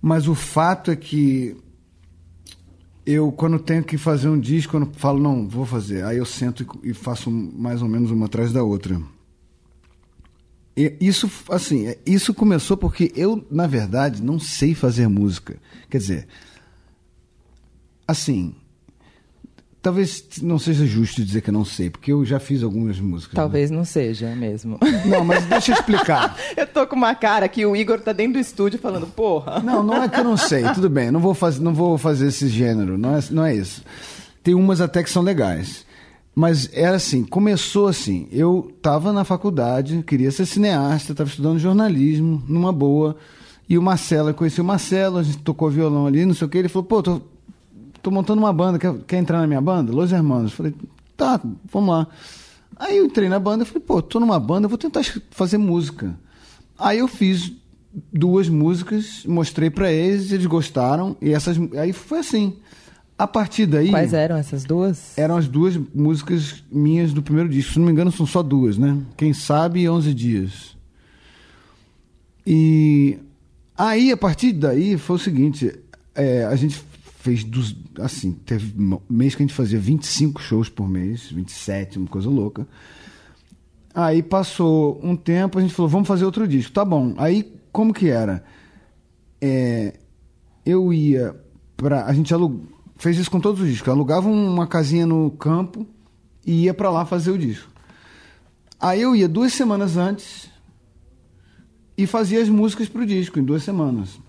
Mas 0.00 0.28
o 0.28 0.34
fato 0.34 0.90
é 0.90 0.96
que 0.96 1.56
eu, 3.06 3.30
quando 3.32 3.58
tenho 3.58 3.84
que 3.84 3.98
fazer 3.98 4.28
um 4.28 4.38
disco, 4.38 4.72
quando 4.72 4.92
falo, 4.98 5.20
não, 5.20 5.46
vou 5.48 5.66
fazer, 5.66 6.04
aí 6.04 6.18
eu 6.18 6.24
sento 6.24 6.66
e 6.82 6.94
faço 6.94 7.30
mais 7.30 7.82
ou 7.82 7.88
menos 7.88 8.10
uma 8.10 8.26
atrás 8.26 8.52
da 8.52 8.62
outra. 8.62 9.00
E 10.76 10.96
isso, 11.00 11.30
assim, 11.48 11.86
é, 11.86 11.98
isso 12.04 12.34
começou 12.34 12.76
porque 12.76 13.12
eu, 13.14 13.46
na 13.50 13.66
verdade, 13.66 14.22
não 14.22 14.38
sei 14.40 14.74
fazer 14.74 15.06
música. 15.06 15.56
Quer 15.88 15.98
dizer, 15.98 16.28
assim, 18.08 18.54
Talvez 19.84 20.24
não 20.40 20.58
seja 20.58 20.86
justo 20.86 21.22
dizer 21.22 21.42
que 21.42 21.50
eu 21.50 21.52
não 21.52 21.62
sei, 21.62 21.90
porque 21.90 22.10
eu 22.10 22.24
já 22.24 22.40
fiz 22.40 22.62
algumas 22.62 22.98
músicas. 22.98 23.34
Né? 23.34 23.42
Talvez 23.42 23.70
né? 23.70 23.76
não 23.76 23.84
seja 23.84 24.34
mesmo. 24.34 24.78
Não, 25.04 25.22
mas 25.22 25.44
deixa 25.44 25.72
eu 25.72 25.74
explicar. 25.74 26.38
eu 26.56 26.66
tô 26.66 26.86
com 26.86 26.96
uma 26.96 27.14
cara 27.14 27.46
que 27.50 27.66
o 27.66 27.76
Igor 27.76 28.00
tá 28.00 28.14
dentro 28.14 28.32
do 28.32 28.38
estúdio 28.38 28.78
falando, 28.78 29.06
porra. 29.06 29.60
Não, 29.60 29.82
não 29.82 30.02
é 30.02 30.08
que 30.08 30.18
eu 30.18 30.24
não 30.24 30.38
sei, 30.38 30.62
tudo 30.72 30.88
bem, 30.88 31.10
não 31.10 31.20
vou 31.20 31.34
fazer, 31.34 31.60
não 31.62 31.74
vou 31.74 31.98
fazer 31.98 32.28
esse 32.28 32.48
gênero, 32.48 32.96
não 32.96 33.14
é, 33.14 33.20
não 33.30 33.44
é 33.44 33.54
isso. 33.54 33.84
Tem 34.42 34.54
umas 34.54 34.80
até 34.80 35.02
que 35.02 35.10
são 35.10 35.22
legais. 35.22 35.84
Mas 36.34 36.70
era 36.72 36.96
assim, 36.96 37.22
começou 37.22 37.86
assim, 37.86 38.26
eu 38.32 38.72
estava 38.74 39.12
na 39.12 39.22
faculdade, 39.22 40.02
queria 40.06 40.30
ser 40.30 40.46
cineasta, 40.46 41.12
estava 41.12 41.28
estudando 41.28 41.58
jornalismo, 41.58 42.42
numa 42.48 42.72
boa, 42.72 43.18
e 43.68 43.76
o 43.76 43.82
Marcelo, 43.82 44.30
eu 44.30 44.34
conheci 44.34 44.62
o 44.62 44.64
Marcelo, 44.64 45.18
a 45.18 45.22
gente 45.22 45.38
tocou 45.38 45.68
violão 45.68 46.06
ali, 46.06 46.24
não 46.24 46.32
sei 46.32 46.46
o 46.46 46.50
que, 46.50 46.56
ele 46.56 46.68
falou, 46.70 46.88
pô, 46.88 47.02
tô 47.02 47.20
tô 48.04 48.10
montando 48.10 48.38
uma 48.38 48.52
banda, 48.52 48.78
quer, 48.78 48.94
quer 49.06 49.16
entrar 49.16 49.40
na 49.40 49.46
minha 49.46 49.62
banda? 49.62 49.90
Los 49.90 50.12
Hermanos. 50.12 50.52
Falei, 50.52 50.74
tá, 51.16 51.40
vamos 51.72 51.88
lá. 51.88 52.06
Aí 52.76 52.98
eu 52.98 53.06
entrei 53.06 53.30
na 53.30 53.38
banda 53.38 53.64
e 53.64 53.66
falei, 53.66 53.82
pô, 53.82 54.02
tô 54.02 54.20
numa 54.20 54.38
banda, 54.38 54.68
vou 54.68 54.76
tentar 54.76 55.02
fazer 55.30 55.56
música. 55.56 56.14
Aí 56.78 56.98
eu 56.98 57.08
fiz 57.08 57.50
duas 58.12 58.48
músicas, 58.48 59.24
mostrei 59.26 59.70
para 59.70 59.90
eles, 59.90 60.30
eles 60.30 60.44
gostaram, 60.44 61.16
e 61.20 61.32
essas. 61.32 61.56
Aí 61.78 61.92
foi 61.92 62.18
assim. 62.18 62.56
A 63.16 63.26
partir 63.26 63.64
daí. 63.64 63.90
Quais 63.90 64.12
eram 64.12 64.36
essas 64.36 64.64
duas? 64.64 65.16
Eram 65.16 65.36
as 65.36 65.48
duas 65.48 65.78
músicas 65.94 66.62
minhas 66.70 67.12
do 67.12 67.22
primeiro 67.22 67.48
disco. 67.48 67.72
Se 67.72 67.78
não 67.78 67.86
me 67.86 67.92
engano, 67.92 68.12
são 68.12 68.26
só 68.26 68.42
duas, 68.42 68.76
né? 68.76 68.98
Quem 69.16 69.32
sabe 69.32 69.88
11 69.88 70.12
dias. 70.12 70.76
E 72.44 73.16
aí, 73.78 74.10
a 74.10 74.16
partir 74.16 74.52
daí, 74.52 74.98
foi 74.98 75.16
o 75.16 75.18
seguinte: 75.18 75.72
é, 76.14 76.44
a 76.44 76.56
gente 76.56 76.82
fez 77.24 77.42
dos. 77.42 77.74
Assim, 77.98 78.32
teve 78.32 78.74
mês 79.08 79.34
que 79.34 79.42
a 79.42 79.46
gente 79.46 79.56
fazia 79.56 79.78
25 79.78 80.42
shows 80.42 80.68
por 80.68 80.86
mês, 80.86 81.30
27, 81.30 81.98
uma 81.98 82.06
coisa 82.06 82.28
louca. 82.28 82.68
Aí 83.94 84.22
passou 84.22 85.00
um 85.02 85.16
tempo, 85.16 85.58
a 85.58 85.62
gente 85.62 85.72
falou, 85.72 85.88
vamos 85.88 86.06
fazer 86.06 86.26
outro 86.26 86.46
disco. 86.46 86.72
Tá 86.72 86.84
bom. 86.84 87.14
Aí, 87.16 87.50
como 87.72 87.94
que 87.94 88.10
era? 88.10 88.44
É, 89.40 89.94
eu 90.66 90.92
ia 90.92 91.34
pra. 91.78 92.04
A 92.04 92.12
gente 92.12 92.34
alug, 92.34 92.68
fez 92.96 93.16
isso 93.16 93.30
com 93.30 93.40
todos 93.40 93.62
os 93.62 93.68
discos. 93.68 93.88
Alugava 93.88 94.28
uma 94.28 94.66
casinha 94.66 95.06
no 95.06 95.30
campo 95.30 95.86
e 96.46 96.64
ia 96.64 96.74
para 96.74 96.90
lá 96.90 97.06
fazer 97.06 97.30
o 97.30 97.38
disco. 97.38 97.70
Aí 98.78 99.00
eu 99.00 99.16
ia 99.16 99.26
duas 99.26 99.54
semanas 99.54 99.96
antes 99.96 100.50
e 101.96 102.06
fazia 102.06 102.42
as 102.42 102.50
músicas 102.50 102.86
pro 102.86 103.06
disco, 103.06 103.38
em 103.38 103.44
duas 103.44 103.62
semanas. 103.62 104.20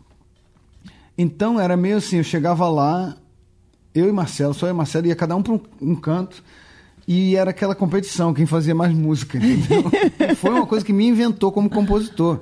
Então 1.18 1.60
era 1.60 1.78
meio 1.78 1.98
assim, 1.98 2.18
eu 2.18 2.24
chegava 2.24 2.68
lá, 2.70 3.16
eu 3.94 4.10
e 4.10 4.12
Marcelo, 4.12 4.54
só 4.54 4.68
eu 4.68 4.72
e 4.72 4.74
Marcelo, 4.74 5.08
ia 5.08 5.16
cada 5.16 5.36
um 5.36 5.42
para 5.42 5.54
um, 5.54 5.62
um, 5.82 5.96
canto, 5.96 6.44
e 7.08 7.36
era 7.36 7.52
aquela 7.52 7.74
competição, 7.74 8.34
quem 8.34 8.46
fazia 8.46 8.76
mais 8.76 8.94
música, 8.94 9.38
entendeu? 9.38 9.90
Foi 10.36 10.52
uma 10.52 10.66
coisa 10.66 10.86
que 10.86 10.92
me 10.92 11.08
inventou 11.08 11.52
como 11.52 11.70
compositor. 11.70 12.42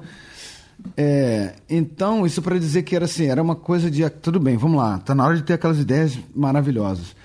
É, 0.97 1.55
então, 1.69 2.25
isso 2.25 2.41
para 2.41 2.57
dizer 2.57 2.83
que 2.83 2.95
era 2.95 3.05
assim, 3.05 3.25
era 3.25 3.41
uma 3.41 3.55
coisa 3.55 3.91
de, 3.91 4.09
tudo 4.09 4.39
bem, 4.39 4.57
vamos 4.57 4.77
lá, 4.77 4.97
tá 4.97 5.13
na 5.13 5.25
hora 5.25 5.35
de 5.35 5.43
ter 5.43 5.53
aquelas 5.53 5.79
ideias 5.79 6.17
maravilhosas. 6.35 7.15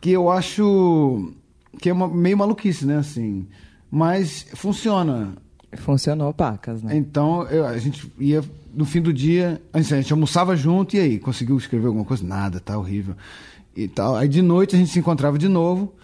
Que 0.00 0.10
eu 0.10 0.30
acho 0.30 1.32
que 1.80 1.90
é 1.90 1.92
uma, 1.92 2.06
meio 2.06 2.38
maluquice, 2.38 2.86
né, 2.86 2.98
assim, 2.98 3.48
mas 3.90 4.46
funciona. 4.54 5.34
Funcionou 5.76 6.32
pacas, 6.32 6.82
né? 6.82 6.96
Então, 6.96 7.42
eu, 7.44 7.66
a 7.66 7.76
gente 7.76 8.10
ia 8.18 8.42
no 8.72 8.84
fim 8.84 9.00
do 9.00 9.12
dia, 9.12 9.60
a 9.72 9.80
gente 9.80 10.12
almoçava 10.12 10.56
junto 10.56 10.96
e 10.96 11.00
aí, 11.00 11.18
conseguiu 11.18 11.56
escrever 11.56 11.86
alguma 11.86 12.04
coisa? 12.04 12.24
Nada, 12.24 12.60
tá 12.60 12.78
horrível. 12.78 13.14
E 13.76 13.88
tal. 13.88 14.16
Aí 14.16 14.28
de 14.28 14.40
noite 14.40 14.76
a 14.76 14.78
gente 14.78 14.90
se 14.90 14.98
encontrava 14.98 15.38
de 15.38 15.48
novo 15.48 15.94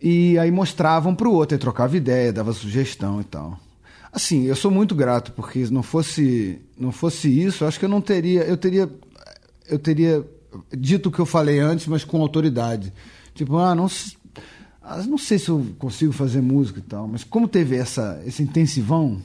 e 0.00 0.38
aí 0.38 0.50
mostravam 0.50 1.14
para 1.14 1.28
o 1.28 1.32
outro, 1.32 1.54
aí 1.54 1.58
trocava 1.58 1.96
ideia, 1.96 2.32
dava 2.32 2.52
sugestão 2.52 3.20
e 3.20 3.24
tal. 3.24 3.58
Assim, 4.12 4.44
eu 4.44 4.56
sou 4.56 4.70
muito 4.70 4.94
grato 4.94 5.32
porque 5.32 5.66
não 5.70 5.82
fosse 5.82 6.60
não 6.78 6.92
fosse 6.92 7.28
isso, 7.28 7.64
acho 7.64 7.78
que 7.78 7.84
eu 7.84 7.88
não 7.88 8.00
teria, 8.00 8.42
eu 8.42 8.56
teria 8.56 8.88
eu 9.68 9.78
teria 9.78 10.24
dito 10.76 11.08
o 11.08 11.12
que 11.12 11.18
eu 11.18 11.26
falei 11.26 11.58
antes, 11.58 11.86
mas 11.86 12.04
com 12.04 12.20
autoridade. 12.22 12.92
Tipo, 13.34 13.58
ah, 13.58 13.74
não 13.74 13.88
não 15.06 15.18
sei 15.18 15.38
se 15.38 15.48
eu 15.48 15.66
consigo 15.78 16.12
fazer 16.12 16.40
música 16.40 16.78
e 16.78 16.82
tal, 16.82 17.08
mas 17.08 17.24
como 17.24 17.48
teve 17.48 17.76
essa 17.76 18.22
esse 18.24 18.42
intensivão, 18.42 19.20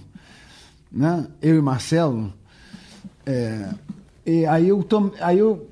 né? 0.91 1.27
Eu 1.41 1.57
e 1.57 1.61
Marcelo. 1.61 2.33
É, 3.25 3.69
e 4.25 4.45
aí 4.45 4.67
eu, 4.69 4.83
tom, 4.83 5.11
aí 5.19 5.39
eu 5.39 5.67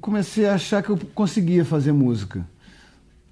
comecei 0.00 0.46
a 0.46 0.54
achar 0.54 0.82
que 0.82 0.90
eu 0.90 0.98
conseguia 1.14 1.64
fazer 1.64 1.92
música. 1.92 2.46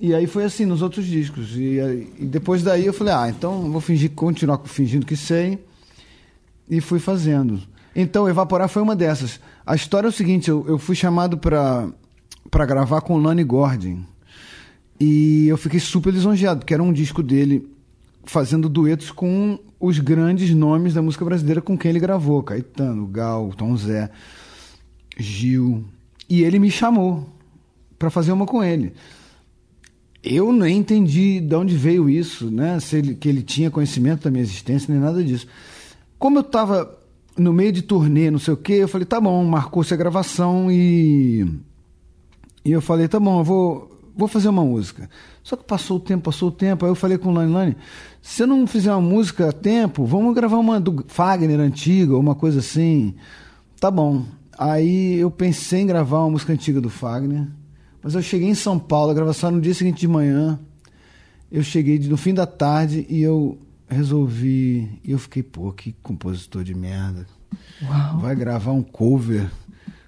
E 0.01 0.15
aí 0.15 0.27
foi 0.27 0.45
assim 0.45 0.65
nos 0.65 0.83
outros 0.83 1.07
discos. 1.07 1.57
E, 1.57 1.79
e 2.19 2.27
depois 2.27 2.63
daí 2.63 2.87
eu 2.87 2.93
falei, 2.93 3.15
ah, 3.15 3.29
então 3.29 3.71
vou 3.71 3.81
fingir, 3.81 4.11
continuar 4.11 4.59
fingindo 4.65 5.05
que 5.05 5.17
sei. 5.17 5.59
E 6.71 6.81
fui 6.81 7.01
fazendo. 7.01 7.61
Então, 7.97 8.29
Evaporar 8.29 8.69
foi 8.69 8.83
uma 8.83 8.95
dessas. 8.95 9.41
A 9.67 9.75
história 9.75 10.07
é 10.07 10.11
o 10.11 10.13
seguinte, 10.13 10.49
eu, 10.49 10.65
eu 10.69 10.79
fui 10.79 10.95
chamado 10.95 11.39
para 11.39 12.67
gravar 12.67 13.01
com 13.01 13.15
o 13.15 13.19
Lani 13.19 13.43
Gordon. 13.43 14.03
E 15.01 15.47
eu 15.49 15.57
fiquei 15.57 15.79
super 15.79 16.13
lisonjeado, 16.13 16.61
porque 16.61 16.75
era 16.75 16.83
um 16.83 16.93
disco 16.93 17.23
dele 17.23 17.69
fazendo 18.25 18.69
duetos 18.69 19.11
com 19.11 19.59
os 19.81 19.99
grandes 19.99 20.55
nomes 20.55 20.95
da 20.95 21.03
música 21.03 21.25
brasileira 21.25 21.61
com 21.61 21.79
quem 21.79 21.91
ele 21.91 22.01
gravou: 22.01 22.43
Caetano, 22.43 23.07
Gal, 23.07 23.53
Tom 23.57 23.77
Zé, 23.77 24.11
Gil. 25.17 25.85
E 26.29 26.43
ele 26.43 26.59
me 26.59 26.71
chamou 26.71 27.29
para 27.99 28.11
fazer 28.11 28.33
uma 28.33 28.47
com 28.47 28.63
ele. 28.63 28.93
Eu 30.23 30.53
nem 30.53 30.79
entendi 30.79 31.41
de 31.41 31.55
onde 31.55 31.77
veio 31.77 32.11
isso, 32.11 32.51
né? 32.51 32.79
Se 32.81 32.97
ele, 32.97 33.15
que 33.15 33.29
ele 33.29 33.43
tinha 33.43 33.71
conhecimento 33.71 34.25
da 34.25 34.31
minha 34.31 34.43
existência, 34.43 34.93
nem 34.93 35.03
nada 35.03 35.23
disso. 35.23 35.47
Como 36.19 36.39
eu 36.39 36.43
estava 36.43 36.99
no 37.37 37.53
meio 37.53 37.73
de 37.73 37.83
turnê, 37.83 38.31
não 38.31 38.39
sei 38.39 38.55
o 38.55 38.57
quê, 38.57 38.75
eu 38.75 38.89
falei, 38.89 39.07
tá 39.07 39.21
bom, 39.21 39.45
marcou-se 39.45 39.95
a 39.95 39.97
gravação 39.97 40.71
e. 40.71 41.47
E 42.65 42.73
eu 42.73 42.83
falei, 42.83 43.09
tá 43.09 43.19
bom, 43.19 43.41
eu 43.41 43.45
vou, 43.45 43.88
vou 44.18 44.26
fazer 44.26 44.48
uma 44.48 44.64
música. 44.64 45.09
Só 45.44 45.57
que 45.57 45.64
passou 45.64 45.96
o 45.96 46.00
tempo, 46.00 46.24
passou 46.24 46.48
o 46.48 46.52
tempo. 46.52 46.85
Aí 46.85 46.90
eu 46.90 46.96
falei 46.96 47.16
com 47.16 47.31
o 47.31 47.33
Lani 47.33 47.52
Lani, 47.52 47.76
se 48.20 48.42
eu 48.42 48.46
não 48.48 48.66
fizer 48.66 48.92
uma 48.92 49.00
música 49.00 49.48
a 49.48 49.52
tempo, 49.52 50.04
vamos 50.04 50.35
gravar 50.35 50.59
uma 50.59 50.81
do 50.81 51.04
Fagner 51.07 51.61
antiga, 51.61 52.18
uma 52.18 52.35
coisa 52.35 52.59
assim. 52.59 53.14
Tá 53.81 53.90
bom. 53.90 54.24
Aí 54.59 55.14
eu 55.14 55.31
pensei 55.31 55.83
em 55.83 55.87
gravar 55.87 56.18
uma 56.18 56.31
música 56.31 56.52
antiga 56.52 56.81
do 56.81 56.90
Fagner, 56.90 57.46
mas 58.02 58.16
eu 58.16 58.22
cheguei 58.22 58.48
em 58.48 58.54
São 58.54 58.76
Paulo, 58.76 59.12
a 59.12 59.14
gravação 59.14 59.52
no 59.52 59.61
dia 59.61 59.72
seguinte 59.72 60.00
de 60.00 60.09
manhã. 60.09 60.59
Eu 61.50 61.62
cheguei 61.62 61.98
no 62.00 62.16
fim 62.16 62.35
da 62.35 62.44
tarde 62.44 63.07
e 63.09 63.22
eu 63.22 63.57
resolvi. 63.88 65.00
E 65.04 65.12
eu 65.12 65.18
fiquei, 65.18 65.42
pô, 65.42 65.72
que 65.72 65.94
compositor 66.02 66.64
de 66.64 66.74
merda. 66.74 67.24
Uau. 67.83 68.18
Vai 68.18 68.35
gravar 68.35 68.72
um 68.72 68.83
cover. 68.83 69.48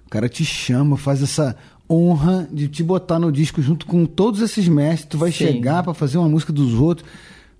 O 0.05 0.09
cara 0.09 0.27
te 0.27 0.43
chama, 0.43 0.97
faz 0.97 1.23
essa 1.23 1.55
honra 1.91 2.47
de 2.51 2.69
te 2.69 2.81
botar 2.83 3.19
no 3.19 3.31
disco 3.31 3.61
junto 3.61 3.85
com 3.85 4.05
todos 4.05 4.39
esses 4.41 4.67
mestres. 4.67 5.09
Tu 5.09 5.17
vai 5.17 5.31
Sim. 5.31 5.45
chegar 5.45 5.83
para 5.83 5.93
fazer 5.93 6.17
uma 6.17 6.29
música 6.29 6.53
dos 6.53 6.73
outros. 6.73 7.07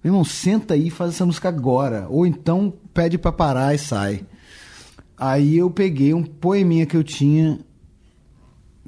Meu 0.04 0.12
irmão, 0.12 0.24
senta 0.24 0.74
aí 0.74 0.88
e 0.88 0.90
faz 0.90 1.12
essa 1.12 1.26
música 1.26 1.50
agora. 1.50 2.08
Ou 2.10 2.26
então 2.26 2.74
pede 2.94 3.18
para 3.18 3.32
parar 3.32 3.76
e 3.76 3.78
sai. 3.78 4.26
Aí 5.18 5.58
eu 5.58 5.70
peguei 5.70 6.14
um 6.14 6.24
poeminha 6.24 6.86
que 6.86 6.98
eu 6.98 7.04
tinha, 7.04 7.60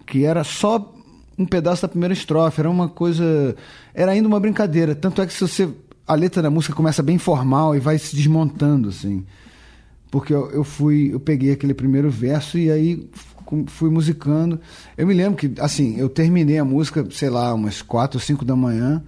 que 0.05 0.25
era 0.25 0.43
só 0.43 0.93
um 1.37 1.45
pedaço 1.45 1.81
da 1.81 1.87
primeira 1.87 2.13
estrofe, 2.13 2.61
era 2.61 2.69
uma 2.69 2.87
coisa. 2.87 3.55
Era 3.93 4.13
ainda 4.13 4.27
uma 4.27 4.39
brincadeira. 4.39 4.95
Tanto 4.95 5.21
é 5.21 5.27
que 5.27 5.33
se 5.33 5.41
você. 5.41 5.69
A 6.05 6.15
letra 6.15 6.41
da 6.41 6.49
música 6.49 6.73
começa 6.73 7.01
bem 7.01 7.17
formal 7.17 7.75
e 7.75 7.79
vai 7.79 7.97
se 7.97 8.15
desmontando, 8.15 8.89
assim. 8.89 9.25
Porque 10.11 10.33
eu, 10.33 10.49
eu 10.51 10.63
fui. 10.63 11.13
Eu 11.13 11.19
peguei 11.19 11.51
aquele 11.51 11.73
primeiro 11.73 12.09
verso 12.09 12.57
e 12.57 12.71
aí 12.71 13.09
fui 13.67 13.89
musicando. 13.89 14.59
Eu 14.97 15.07
me 15.07 15.13
lembro 15.13 15.37
que, 15.37 15.59
assim, 15.59 15.97
eu 15.97 16.09
terminei 16.09 16.57
a 16.57 16.65
música, 16.65 17.05
sei 17.11 17.29
lá, 17.29 17.53
umas 17.53 17.81
quatro 17.81 18.17
ou 18.17 18.21
cinco 18.21 18.43
da 18.45 18.55
manhã 18.55 19.03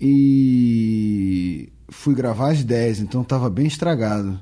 e 0.00 1.72
fui 1.88 2.14
gravar 2.14 2.50
às 2.50 2.64
10, 2.64 3.00
então 3.00 3.22
estava 3.22 3.48
bem 3.48 3.66
estragado. 3.66 4.38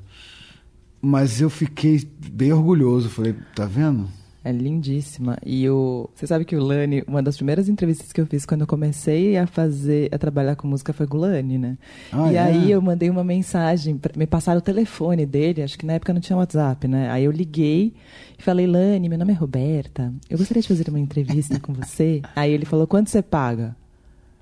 Mas 1.01 1.39
eu 1.39 1.49
fiquei 1.49 2.07
bem 2.31 2.51
orgulhoso, 2.51 3.09
falei, 3.09 3.35
tá 3.55 3.65
vendo? 3.65 4.09
É 4.45 4.51
lindíssima. 4.51 5.39
E 5.43 5.67
o. 5.67 6.07
Você 6.13 6.27
sabe 6.27 6.45
que 6.45 6.55
o 6.55 6.63
Lani, 6.63 7.03
uma 7.07 7.23
das 7.23 7.35
primeiras 7.35 7.67
entrevistas 7.67 8.13
que 8.13 8.21
eu 8.21 8.27
fiz 8.27 8.45
quando 8.45 8.61
eu 8.61 8.67
comecei 8.67 9.35
a 9.37 9.47
fazer, 9.47 10.07
a 10.13 10.19
trabalhar 10.19 10.55
com 10.55 10.67
música 10.67 10.93
foi 10.93 11.07
com 11.07 11.17
o 11.17 11.21
Lani, 11.21 11.57
né? 11.57 11.75
Ah, 12.11 12.31
e 12.31 12.35
é? 12.35 12.39
aí 12.39 12.69
eu 12.69 12.79
mandei 12.79 13.09
uma 13.09 13.23
mensagem, 13.23 13.97
pra, 13.97 14.13
me 14.15 14.27
passaram 14.27 14.59
o 14.59 14.61
telefone 14.61 15.25
dele, 15.25 15.63
acho 15.63 15.79
que 15.79 15.85
na 15.85 15.93
época 15.93 16.13
não 16.13 16.21
tinha 16.21 16.37
WhatsApp, 16.37 16.87
né? 16.87 17.09
Aí 17.09 17.23
eu 17.23 17.31
liguei 17.31 17.91
e 18.37 18.43
falei, 18.43 18.67
Lani, 18.67 19.09
meu 19.09 19.17
nome 19.17 19.33
é 19.33 19.35
Roberta, 19.35 20.13
eu 20.29 20.37
gostaria 20.37 20.61
de 20.61 20.67
fazer 20.67 20.87
uma 20.89 20.99
entrevista 20.99 21.59
com 21.59 21.73
você. 21.73 22.21
Aí 22.35 22.51
ele 22.51 22.65
falou, 22.65 22.85
quanto 22.85 23.09
você 23.09 23.23
paga? 23.23 23.75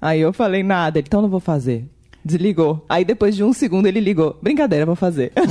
Aí 0.02 0.20
eu 0.20 0.34
falei, 0.34 0.64
nada, 0.64 1.00
então 1.00 1.22
não 1.22 1.30
vou 1.30 1.40
fazer. 1.40 1.88
Desligou. 2.26 2.86
Aí 2.90 3.06
depois 3.06 3.38
de 3.38 3.44
um 3.44 3.54
segundo 3.54 3.86
ele 3.86 4.02
ligou. 4.02 4.38
Brincadeira, 4.42 4.86
vou 4.86 4.98
fazer. 4.98 5.32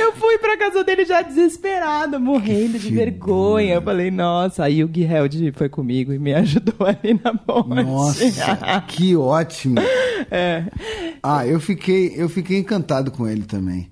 eu 0.00 0.12
fui 0.14 0.38
pra 0.38 0.56
casa 0.56 0.82
dele 0.82 1.04
já 1.04 1.22
desesperada, 1.22 2.18
morrendo 2.18 2.78
de 2.78 2.90
vergonha. 2.90 3.74
Eu 3.74 3.82
falei, 3.82 4.10
nossa. 4.10 4.64
Aí 4.64 4.82
o 4.82 4.88
Gui 4.88 5.04
Held 5.04 5.52
foi 5.52 5.68
comigo 5.68 6.12
e 6.12 6.18
me 6.18 6.32
ajudou 6.34 6.86
ali 6.86 7.18
na 7.22 7.34
ponte. 7.34 7.82
Nossa, 7.82 8.80
que 8.88 9.14
ótimo. 9.16 9.76
É. 10.30 10.64
Ah, 11.22 11.46
eu 11.46 11.60
fiquei, 11.60 12.12
eu 12.16 12.28
fiquei 12.28 12.58
encantado 12.58 13.10
com 13.10 13.26
ele 13.26 13.42
também. 13.42 13.90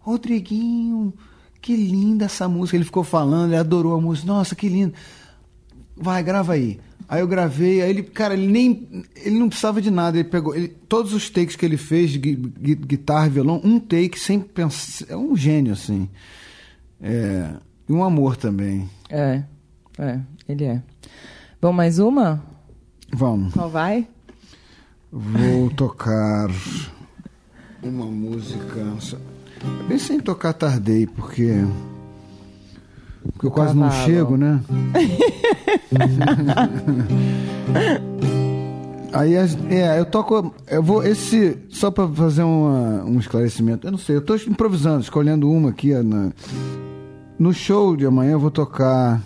Rodriguinho, 0.00 1.14
que 1.60 1.74
linda 1.74 2.26
essa 2.26 2.48
música. 2.48 2.76
Ele 2.76 2.84
ficou 2.84 3.04
falando, 3.04 3.50
ele 3.50 3.56
adorou 3.56 3.94
a 3.94 4.00
música. 4.00 4.26
Nossa, 4.26 4.54
que 4.54 4.68
lindo. 4.68 4.92
Vai, 5.96 6.22
grava 6.22 6.52
aí. 6.54 6.80
Aí 7.08 7.20
eu 7.20 7.28
gravei, 7.28 7.82
aí 7.82 7.90
ele, 7.90 8.02
cara, 8.02 8.34
ele 8.34 8.46
nem. 8.46 9.04
Ele 9.16 9.38
não 9.38 9.48
precisava 9.48 9.80
de 9.80 9.90
nada. 9.90 10.18
Ele 10.18 10.28
pegou. 10.28 10.54
Ele, 10.54 10.68
todos 10.68 11.12
os 11.12 11.28
takes 11.28 11.54
que 11.54 11.64
ele 11.64 11.76
fez 11.76 12.10
de 12.10 12.18
guitarra 12.18 13.26
e 13.26 13.30
violão, 13.30 13.60
um 13.62 13.78
take 13.78 14.18
sem 14.18 14.40
pensar. 14.40 15.06
É 15.10 15.16
um 15.16 15.36
gênio, 15.36 15.74
assim. 15.74 16.08
É, 17.00 17.50
e 17.88 17.92
um 17.92 18.02
amor 18.02 18.36
também. 18.36 18.88
É, 19.10 19.42
é, 19.98 20.20
ele 20.48 20.64
é. 20.64 20.82
Bom, 21.60 21.72
mais 21.72 21.98
uma? 21.98 22.42
Vamos. 23.12 23.52
Qual 23.52 23.70
vai? 23.70 24.08
Vou 25.12 25.70
tocar 25.70 26.50
uma 27.82 28.06
música. 28.06 28.80
Eu 28.80 29.86
pensei 29.86 30.16
em 30.16 30.20
tocar 30.20 30.54
Tardei, 30.54 31.06
porque. 31.06 31.52
Porque 33.32 33.46
eu 33.46 33.50
quase 33.50 33.74
não 33.74 33.90
chego, 33.90 34.36
né? 34.36 34.60
Aí, 39.12 39.34
é, 39.34 39.98
eu 39.98 40.04
toco. 40.04 40.54
Eu 40.66 40.82
vou. 40.82 41.02
Esse. 41.04 41.56
Só 41.70 41.90
para 41.90 42.08
fazer 42.08 42.42
uma, 42.42 43.04
um 43.04 43.18
esclarecimento. 43.20 43.86
Eu 43.86 43.92
não 43.92 43.98
sei, 43.98 44.16
eu 44.16 44.22
tô 44.22 44.34
improvisando, 44.34 45.00
escolhendo 45.00 45.50
uma 45.50 45.70
aqui. 45.70 45.94
Na, 45.94 46.32
No 47.38 47.52
show 47.52 47.96
de 47.96 48.04
amanhã 48.04 48.32
eu 48.32 48.40
vou 48.40 48.50
tocar 48.50 49.22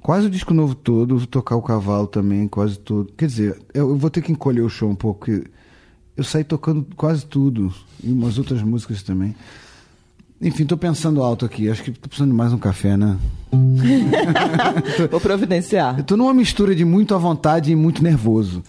quase 0.00 0.26
o 0.26 0.30
disco 0.30 0.52
novo 0.52 0.74
todo, 0.74 1.18
vou 1.18 1.26
tocar 1.26 1.54
o 1.54 1.62
cavalo 1.62 2.08
também, 2.08 2.48
quase 2.48 2.78
todo. 2.78 3.12
Quer 3.16 3.26
dizer, 3.26 3.62
eu 3.72 3.96
vou 3.96 4.10
ter 4.10 4.22
que 4.22 4.32
encolher 4.32 4.62
o 4.62 4.68
show 4.68 4.90
um 4.90 4.96
pouco, 4.96 5.20
porque 5.20 5.44
eu 6.16 6.24
saí 6.24 6.42
tocando 6.42 6.84
quase 6.96 7.24
tudo, 7.24 7.72
e 8.02 8.10
umas 8.10 8.38
outras 8.38 8.60
músicas 8.60 9.04
também. 9.04 9.36
Enfim, 10.42 10.66
tô 10.66 10.76
pensando 10.76 11.22
alto 11.22 11.44
aqui. 11.44 11.70
Acho 11.70 11.84
que 11.84 11.92
tô 11.92 12.08
precisando 12.08 12.30
de 12.30 12.36
mais 12.36 12.52
um 12.52 12.58
café, 12.58 12.96
né? 12.96 13.16
Vou 15.08 15.20
providenciar. 15.20 15.98
Eu 15.98 16.04
tô 16.04 16.16
numa 16.16 16.34
mistura 16.34 16.74
de 16.74 16.84
muito 16.84 17.14
à 17.14 17.18
vontade 17.18 17.70
e 17.70 17.76
muito 17.76 18.02
nervoso. 18.02 18.62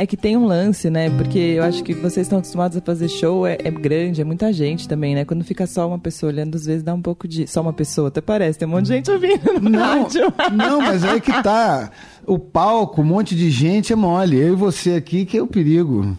É 0.00 0.06
que 0.06 0.16
tem 0.16 0.34
um 0.34 0.46
lance, 0.46 0.88
né? 0.88 1.10
Porque 1.10 1.38
eu 1.38 1.62
acho 1.62 1.84
que 1.84 1.92
vocês 1.92 2.26
estão 2.26 2.38
acostumados 2.38 2.74
a 2.74 2.80
fazer 2.80 3.06
show, 3.06 3.46
é, 3.46 3.58
é, 3.62 3.70
grande, 3.70 4.22
é 4.22 4.24
muita 4.24 4.50
gente 4.50 4.88
também, 4.88 5.14
né? 5.14 5.26
Quando 5.26 5.44
fica 5.44 5.66
só 5.66 5.86
uma 5.86 5.98
pessoa 5.98 6.32
olhando, 6.32 6.54
às 6.54 6.64
vezes 6.64 6.82
dá 6.82 6.94
um 6.94 7.02
pouco 7.02 7.28
de. 7.28 7.46
Só 7.46 7.60
uma 7.60 7.74
pessoa, 7.74 8.08
até 8.08 8.22
parece, 8.22 8.58
tem 8.58 8.66
um 8.66 8.70
monte 8.70 8.86
de 8.86 8.94
gente 8.94 9.10
ouvindo 9.10 9.60
no 9.60 9.68
não, 9.68 10.04
rádio. 10.04 10.32
Não, 10.54 10.80
mas 10.80 11.04
aí 11.04 11.20
que 11.20 11.42
tá. 11.42 11.90
O 12.26 12.38
palco, 12.38 13.02
um 13.02 13.04
monte 13.04 13.36
de 13.36 13.50
gente 13.50 13.92
é 13.92 13.96
mole. 13.96 14.40
Eu 14.40 14.54
e 14.54 14.56
você 14.56 14.94
aqui 14.94 15.26
que 15.26 15.36
é 15.36 15.42
o 15.42 15.46
perigo. 15.46 16.16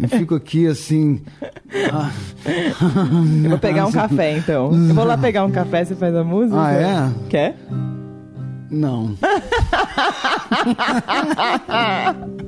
Eu 0.00 0.08
fico 0.10 0.36
aqui 0.36 0.68
assim. 0.68 1.20
Ah. 1.92 2.12
Eu 3.42 3.50
vou 3.50 3.58
pegar 3.58 3.86
um 3.86 3.92
café 3.92 4.38
então. 4.38 4.70
Eu 4.72 4.94
vou 4.94 5.04
lá 5.04 5.18
pegar 5.18 5.44
um 5.44 5.50
café, 5.50 5.84
você 5.84 5.96
faz 5.96 6.14
a 6.14 6.22
música? 6.22 6.56
Ah, 6.56 6.72
é? 6.72 7.12
Quer? 7.28 7.56
Não. 8.70 9.16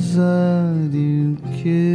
uzadı 0.00 0.96
ülke 0.96 1.89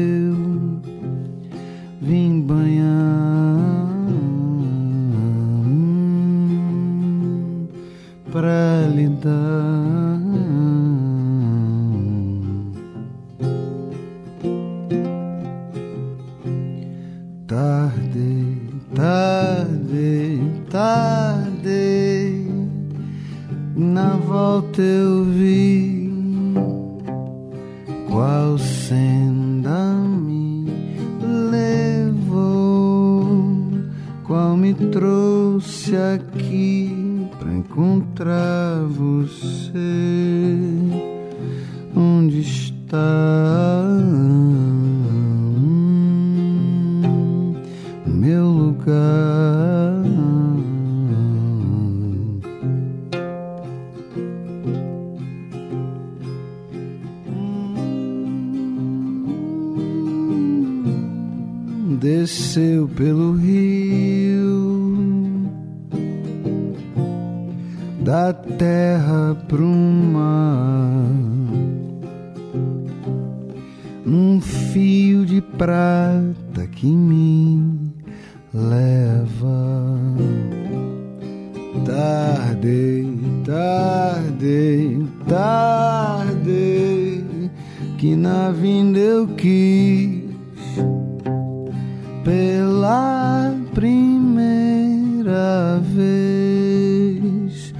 primeira 93.76 95.80
vez. 95.94 97.74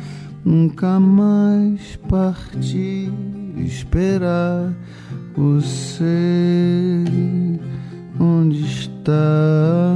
Nunca 0.44 1.00
mais 1.00 1.96
partir, 2.10 3.10
esperar 3.58 4.74
você. 5.36 7.04
Onde 8.20 8.66
está 8.66 9.95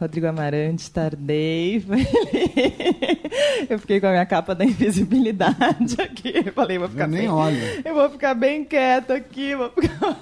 Rodrigo 0.00 0.28
Amarante, 0.28 0.90
tardei. 0.90 1.84
Eu 3.68 3.78
fiquei 3.80 4.00
com 4.00 4.06
a 4.06 4.10
minha 4.10 4.26
capa 4.26 4.54
da 4.54 4.64
invisibilidade 4.64 5.96
aqui. 6.00 6.32
Eu 6.46 6.52
falei, 6.52 6.78
vou 6.78 6.88
ficar 6.88 7.04
Eu 7.04 7.08
nem 7.08 7.20
bem, 7.22 7.28
olho. 7.28 7.58
Eu 7.84 7.94
vou 7.94 8.08
ficar 8.10 8.34
bem 8.34 8.64
quieto 8.64 9.10
aqui. 9.10 9.56
Vou 9.56 9.70
ficar... 9.70 10.16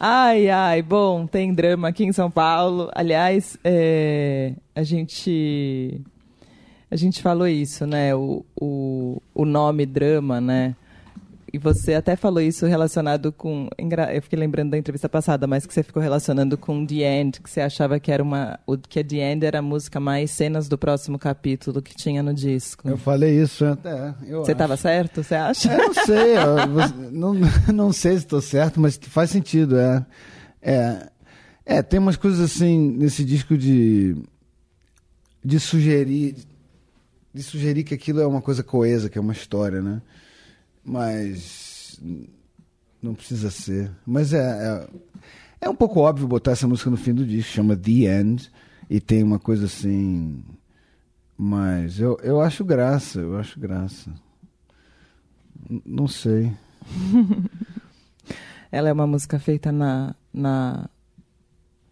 ai, 0.00 0.48
ai. 0.48 0.80
Bom, 0.80 1.26
tem 1.26 1.52
drama 1.52 1.88
aqui 1.88 2.04
em 2.04 2.12
São 2.12 2.30
Paulo. 2.30 2.90
Aliás, 2.94 3.58
é, 3.62 4.54
a 4.74 4.82
gente 4.82 6.00
a 6.90 6.96
gente 6.96 7.20
falou 7.20 7.46
isso, 7.46 7.86
né? 7.86 8.14
O, 8.14 8.44
o, 8.58 9.20
o 9.34 9.44
nome 9.44 9.84
drama, 9.84 10.40
né? 10.40 10.74
E 11.52 11.58
você 11.58 11.94
até 11.94 12.16
falou 12.16 12.40
isso 12.40 12.66
relacionado 12.66 13.32
com. 13.32 13.68
Eu 14.12 14.22
fiquei 14.22 14.38
lembrando 14.38 14.70
da 14.70 14.78
entrevista 14.78 15.08
passada, 15.08 15.46
mas 15.46 15.64
que 15.64 15.72
você 15.72 15.82
ficou 15.82 16.02
relacionando 16.02 16.58
com 16.58 16.84
The 16.84 17.20
End, 17.20 17.40
que 17.40 17.48
você 17.48 17.60
achava 17.60 18.00
que 18.00 18.10
era 18.10 18.22
uma. 18.22 18.58
Que 18.88 19.04
The 19.04 19.32
End 19.32 19.46
era 19.46 19.60
a 19.60 19.62
música 19.62 20.00
mais 20.00 20.32
cenas 20.32 20.68
do 20.68 20.76
próximo 20.76 21.18
capítulo 21.18 21.80
que 21.80 21.94
tinha 21.94 22.22
no 22.22 22.34
disco. 22.34 22.88
Eu 22.88 22.98
falei 22.98 23.40
isso 23.40 23.64
até. 23.64 24.14
Eu 24.26 24.44
você 24.44 24.52
estava 24.52 24.76
certo, 24.76 25.22
você 25.22 25.36
acha? 25.36 25.72
Eu 25.72 25.78
não 25.78 25.94
sei, 25.94 26.36
eu, 26.36 27.10
não, 27.12 27.34
não 27.72 27.92
sei 27.92 28.12
se 28.12 28.24
estou 28.24 28.40
certo, 28.40 28.80
mas 28.80 28.98
faz 29.00 29.30
sentido. 29.30 29.78
É, 29.78 30.06
é, 30.60 31.08
é, 31.64 31.82
tem 31.82 32.00
umas 32.00 32.16
coisas 32.16 32.40
assim 32.40 32.90
nesse 32.90 33.24
disco 33.24 33.56
de. 33.56 34.16
de 35.44 35.60
sugerir. 35.60 36.34
de 37.32 37.42
sugerir 37.42 37.84
que 37.84 37.94
aquilo 37.94 38.20
é 38.20 38.26
uma 38.26 38.42
coisa 38.42 38.64
coesa, 38.64 39.08
que 39.08 39.16
é 39.16 39.20
uma 39.20 39.32
história, 39.32 39.80
né? 39.80 40.02
Mas 40.86 42.00
não 43.02 43.14
precisa 43.14 43.50
ser. 43.50 43.90
Mas 44.06 44.32
é, 44.32 44.38
é, 44.38 44.88
é, 45.62 45.68
um 45.68 45.74
pouco 45.74 46.00
óbvio 46.00 46.28
botar 46.28 46.52
essa 46.52 46.68
música 46.68 46.88
no 46.88 46.96
fim 46.96 47.12
do 47.12 47.26
disco, 47.26 47.52
chama 47.52 47.76
The 47.76 48.20
End, 48.20 48.50
e 48.88 49.00
tem 49.00 49.22
uma 49.22 49.38
coisa 49.38 49.66
assim. 49.66 50.42
Mas 51.36 51.98
eu, 51.98 52.18
eu 52.22 52.40
acho 52.40 52.64
graça, 52.64 53.20
eu 53.20 53.36
acho 53.36 53.58
graça. 53.58 54.10
N 55.68 55.82
não 55.84 56.06
sei. 56.06 56.52
Ela 58.70 58.88
é 58.88 58.92
uma 58.92 59.06
música 59.06 59.38
feita 59.38 59.72
na, 59.72 60.14
na, 60.32 60.88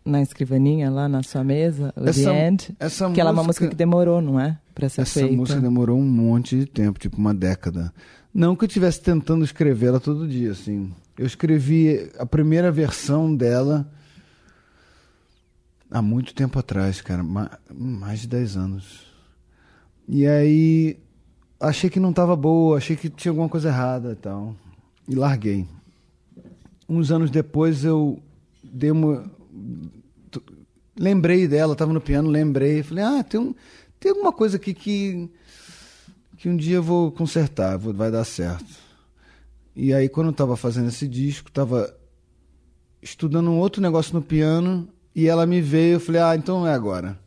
na 0.05 0.21
escrivaninha 0.23 0.91
lá 0.91 1.09
na 1.09 1.23
sua 1.23 1.43
mesa, 1.43 1.93
o 1.97 2.09
essa, 2.09 2.31
The 2.31 2.47
End. 2.47 2.77
Essa 2.79 3.05
que 3.05 3.09
música, 3.09 3.21
ela 3.21 3.31
é 3.31 3.33
uma 3.33 3.45
música 3.45 3.69
que 3.69 3.77
demorou, 3.77 4.21
não 4.21 4.39
é? 4.39 4.59
Pra 4.75 4.89
ser 4.89 5.03
essa 5.03 5.21
feita. 5.21 5.35
música 5.35 5.61
demorou 5.61 5.99
um 5.99 6.05
monte 6.05 6.59
de 6.59 6.67
tempo, 6.67 6.99
tipo 6.99 7.17
uma 7.17 7.33
década. 7.33 7.93
Não 8.35 8.57
que 8.57 8.65
eu 8.65 8.67
estivesse 8.67 9.01
tentando 9.01 9.45
escrevê-la 9.45 10.01
todo 10.01 10.27
dia, 10.27 10.51
assim. 10.51 10.93
Eu 11.17 11.25
escrevi 11.25 12.11
a 12.19 12.27
primeira 12.27 12.73
versão 12.73 13.33
dela 13.33 13.89
há 15.89 16.03
muito 16.03 16.35
tempo 16.35 16.59
atrás, 16.59 17.01
cara, 17.01 17.23
mais 17.73 18.23
de 18.23 18.27
10 18.27 18.57
anos. 18.57 19.07
E 20.09 20.27
aí 20.27 20.99
achei 21.61 21.89
que 21.89 22.01
não 22.01 22.11
estava 22.11 22.35
boa, 22.35 22.79
achei 22.79 22.97
que 22.97 23.09
tinha 23.09 23.31
alguma 23.31 23.49
coisa 23.49 23.69
errada 23.69 24.11
e 24.11 24.17
tal. 24.17 24.57
E 25.09 25.15
larguei. 25.15 25.69
Uns 26.89 27.13
anos 27.13 27.31
depois 27.31 27.85
eu 27.85 28.21
dei 28.65 28.91
uma 28.91 29.31
lembrei 30.99 31.47
dela, 31.47 31.75
estava 31.75 31.93
no 31.93 32.01
piano, 32.01 32.29
lembrei, 32.29 32.83
falei: 32.83 33.05
"Ah, 33.05 33.23
tem 33.23 33.39
um 33.39 33.55
tem 34.01 34.11
alguma 34.11 34.33
coisa 34.33 34.57
aqui 34.57 34.75
que 34.75 35.31
que 36.45 36.49
um 36.51 36.57
dia 36.59 36.77
eu 36.77 36.83
vou 36.83 37.11
consertar, 37.11 37.79
vou, 37.79 37.95
vai 37.95 38.11
dar 38.11 38.23
certo. 38.23 38.67
E 39.75 39.95
aí, 39.95 40.11
quando 40.11 40.27
eu 40.27 40.33
estava 40.33 40.59
fazendo 40.59 40.89
esse 40.89 41.09
disco, 41.09 41.49
estava 41.49 41.97
estudando 43.01 43.49
um 43.49 43.57
outro 43.57 43.81
negócio 43.81 44.13
no 44.13 44.21
piano 44.21 44.87
e 45.15 45.27
ela 45.27 45.47
me 45.47 45.63
veio, 45.63 45.95
eu 45.95 46.01
falei, 46.01 46.21
ah, 46.21 46.37
então 46.37 46.69
é 46.69 46.75
agora. 46.75 47.19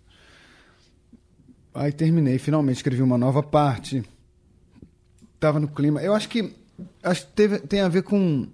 Aí 1.74 1.92
terminei, 1.92 2.38
finalmente 2.38 2.76
escrevi 2.76 3.02
uma 3.02 3.18
nova 3.18 3.42
parte. 3.42 4.04
Tava 5.40 5.60
no 5.60 5.68
clima. 5.68 6.00
Eu 6.00 6.14
acho 6.14 6.30
que 6.30 6.54
acho 7.02 7.26
que 7.26 7.34
teve, 7.34 7.58
tem 7.58 7.82
a 7.82 7.90
ver 7.90 8.04
com 8.04 8.48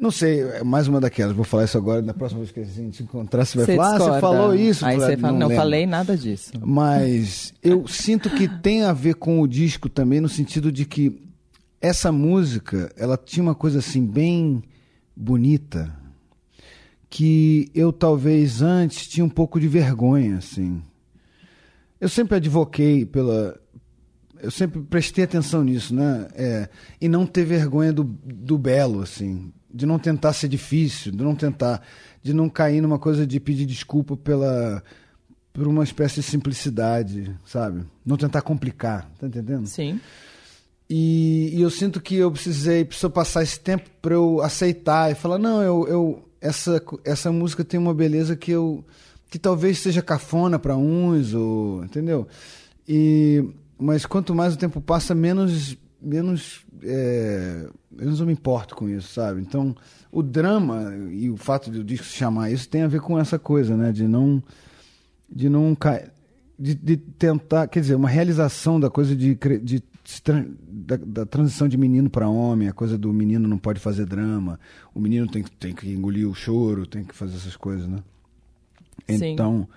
não 0.00 0.10
sei, 0.10 0.40
é 0.40 0.64
mais 0.64 0.88
uma 0.88 0.98
daquelas. 0.98 1.36
Vou 1.36 1.44
falar 1.44 1.64
isso 1.64 1.76
agora. 1.76 2.00
Na 2.00 2.14
próxima 2.14 2.40
vez 2.40 2.50
que 2.50 2.60
a 2.60 2.64
gente 2.64 3.02
encontrar, 3.02 3.44
você 3.44 3.58
vai 3.58 3.66
você 3.66 3.76
falar, 3.76 3.98
discorda. 3.98 4.10
ah, 4.10 4.14
você 4.14 4.20
falou 4.20 4.54
isso. 4.54 4.86
Aí 4.86 4.96
você 4.96 5.16
fala, 5.18 5.38
não, 5.38 5.48
não, 5.50 5.56
falei 5.56 5.86
nada 5.86 6.16
disso. 6.16 6.52
Mas 6.64 7.52
eu 7.62 7.86
sinto 7.86 8.30
que 8.30 8.48
tem 8.48 8.82
a 8.82 8.94
ver 8.94 9.16
com 9.16 9.40
o 9.40 9.46
disco 9.46 9.90
também, 9.90 10.18
no 10.18 10.28
sentido 10.28 10.72
de 10.72 10.86
que 10.86 11.20
essa 11.82 12.10
música, 12.10 12.90
ela 12.96 13.18
tinha 13.18 13.42
uma 13.42 13.54
coisa 13.54 13.80
assim, 13.80 14.06
bem 14.06 14.62
bonita, 15.14 15.94
que 17.10 17.70
eu 17.74 17.92
talvez 17.92 18.62
antes 18.62 19.06
tinha 19.06 19.24
um 19.24 19.28
pouco 19.30 19.60
de 19.60 19.68
vergonha, 19.68 20.38
assim. 20.38 20.82
Eu 22.00 22.08
sempre 22.08 22.36
advoquei 22.36 23.04
pela. 23.04 23.60
Eu 24.42 24.50
sempre 24.50 24.80
prestei 24.80 25.24
atenção 25.24 25.62
nisso, 25.62 25.94
né? 25.94 26.26
É, 26.34 26.68
e 26.98 27.06
não 27.06 27.26
ter 27.26 27.44
vergonha 27.44 27.92
do, 27.92 28.04
do 28.04 28.56
belo, 28.56 29.02
assim 29.02 29.52
de 29.72 29.86
não 29.86 29.98
tentar 29.98 30.32
ser 30.32 30.48
difícil, 30.48 31.12
de 31.12 31.22
não 31.22 31.34
tentar, 31.34 31.82
de 32.22 32.32
não 32.32 32.48
cair 32.48 32.80
numa 32.80 32.98
coisa 32.98 33.26
de 33.26 33.38
pedir 33.38 33.66
desculpa 33.66 34.16
pela 34.16 34.82
por 35.52 35.66
uma 35.66 35.82
espécie 35.82 36.16
de 36.16 36.22
simplicidade, 36.22 37.36
sabe? 37.44 37.84
Não 38.06 38.16
tentar 38.16 38.40
complicar, 38.42 39.10
tá 39.18 39.26
entendendo? 39.26 39.66
Sim. 39.66 40.00
E, 40.88 41.50
e 41.54 41.60
eu 41.60 41.70
sinto 41.70 42.00
que 42.00 42.16
eu 42.16 42.30
precisei, 42.30 42.84
precisou 42.84 43.10
passar 43.10 43.42
esse 43.42 43.58
tempo 43.58 43.88
para 44.00 44.14
eu 44.14 44.40
aceitar 44.42 45.10
e 45.10 45.14
falar 45.14 45.38
não, 45.38 45.62
eu, 45.62 45.88
eu 45.88 46.28
essa 46.40 46.82
essa 47.04 47.30
música 47.30 47.64
tem 47.64 47.78
uma 47.78 47.94
beleza 47.94 48.34
que 48.34 48.50
eu 48.50 48.84
que 49.30 49.38
talvez 49.38 49.78
seja 49.78 50.02
cafona 50.02 50.58
para 50.58 50.76
uns 50.76 51.34
ou 51.34 51.84
entendeu? 51.84 52.26
E 52.88 53.44
mas 53.78 54.04
quanto 54.04 54.34
mais 54.34 54.54
o 54.54 54.58
tempo 54.58 54.80
passa, 54.80 55.14
menos 55.14 55.76
menos 56.00 56.64
é, 56.82 57.68
eu 57.98 58.10
não 58.10 58.26
me 58.26 58.32
importo 58.32 58.74
com 58.74 58.88
isso, 58.88 59.12
sabe? 59.12 59.40
Então, 59.40 59.74
o 60.10 60.22
drama 60.22 60.94
e 61.10 61.30
o 61.30 61.36
fato 61.36 61.70
de 61.70 61.80
o 61.80 61.84
disco 61.84 62.06
se 62.06 62.16
chamar 62.16 62.50
isso 62.50 62.68
tem 62.68 62.82
a 62.82 62.88
ver 62.88 63.00
com 63.00 63.18
essa 63.18 63.38
coisa, 63.38 63.76
né? 63.76 63.92
De 63.92 64.06
não. 64.06 64.42
De 65.28 65.48
não 65.48 65.76
de, 66.58 66.74
de 66.74 66.96
tentar. 66.96 67.68
Quer 67.68 67.80
dizer, 67.80 67.94
uma 67.94 68.08
realização 68.08 68.78
da 68.78 68.90
coisa 68.90 69.14
de. 69.14 69.34
de 69.62 69.82
da, 70.66 70.96
da 70.96 71.26
transição 71.26 71.68
de 71.68 71.76
menino 71.76 72.10
para 72.10 72.28
homem, 72.28 72.66
a 72.66 72.72
coisa 72.72 72.98
do 72.98 73.12
menino 73.12 73.46
não 73.46 73.58
pode 73.58 73.78
fazer 73.78 74.06
drama, 74.06 74.58
o 74.92 74.98
menino 74.98 75.28
tem, 75.28 75.44
tem 75.44 75.72
que 75.72 75.88
engolir 75.88 76.28
o 76.28 76.34
choro, 76.34 76.84
tem 76.84 77.04
que 77.04 77.14
fazer 77.14 77.36
essas 77.36 77.54
coisas, 77.54 77.86
né? 77.86 77.98
Sim. 79.08 79.32
Então 79.32 79.68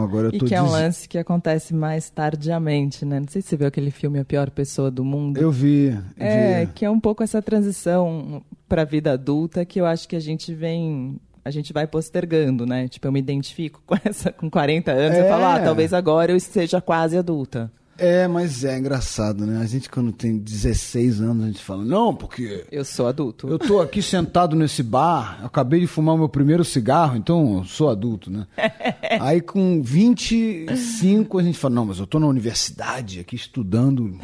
agora 0.00 0.28
eu 0.28 0.32
e 0.34 0.38
tô 0.38 0.46
que 0.46 0.54
é 0.54 0.62
um 0.62 0.70
lance 0.70 1.08
que 1.08 1.18
acontece 1.18 1.74
mais 1.74 2.08
tardiamente, 2.10 3.04
né? 3.04 3.20
Não 3.20 3.28
sei 3.28 3.42
se 3.42 3.48
você 3.48 3.56
viu 3.56 3.66
aquele 3.66 3.90
filme 3.90 4.18
A 4.18 4.24
Pior 4.24 4.50
Pessoa 4.50 4.90
do 4.90 5.04
Mundo. 5.04 5.38
Eu 5.38 5.50
vi. 5.50 5.96
É, 6.18 6.64
vi. 6.64 6.72
que 6.72 6.84
é 6.84 6.90
um 6.90 7.00
pouco 7.00 7.22
essa 7.22 7.42
transição 7.42 8.42
para 8.68 8.82
a 8.82 8.84
vida 8.84 9.12
adulta 9.12 9.64
que 9.64 9.80
eu 9.80 9.86
acho 9.86 10.08
que 10.08 10.16
a 10.16 10.20
gente 10.20 10.54
vem 10.54 11.20
a 11.44 11.50
gente 11.50 11.72
vai 11.72 11.86
postergando, 11.86 12.66
né? 12.66 12.88
Tipo, 12.88 13.08
eu 13.08 13.12
me 13.12 13.18
identifico 13.18 13.82
com 13.86 13.96
essa 14.04 14.32
com 14.32 14.50
40 14.50 14.92
anos, 14.92 15.18
é. 15.18 15.24
eu 15.24 15.28
falo, 15.28 15.44
ah, 15.44 15.60
talvez 15.60 15.92
agora 15.92 16.32
eu 16.32 16.40
seja 16.40 16.80
quase 16.80 17.16
adulta. 17.16 17.70
É, 18.00 18.26
mas 18.26 18.64
é 18.64 18.78
engraçado, 18.78 19.44
né? 19.44 19.60
A 19.60 19.66
gente, 19.66 19.90
quando 19.90 20.10
tem 20.10 20.38
16 20.38 21.20
anos, 21.20 21.44
a 21.44 21.46
gente 21.48 21.62
fala, 21.62 21.84
não, 21.84 22.14
porque. 22.14 22.64
Eu 22.72 22.82
sou 22.82 23.06
adulto. 23.06 23.46
Eu 23.46 23.58
tô 23.58 23.78
aqui 23.78 24.00
sentado 24.00 24.56
nesse 24.56 24.82
bar, 24.82 25.38
acabei 25.44 25.80
de 25.80 25.86
fumar 25.86 26.14
o 26.14 26.18
meu 26.18 26.28
primeiro 26.28 26.64
cigarro, 26.64 27.14
então 27.14 27.58
eu 27.58 27.64
sou 27.64 27.90
adulto, 27.90 28.30
né? 28.30 28.46
Aí 29.20 29.42
com 29.42 29.82
25 29.82 31.38
a 31.38 31.42
gente 31.42 31.58
fala, 31.58 31.74
não, 31.74 31.84
mas 31.84 31.98
eu 31.98 32.06
tô 32.06 32.18
na 32.18 32.26
universidade 32.26 33.20
aqui 33.20 33.36
estudando 33.36 34.18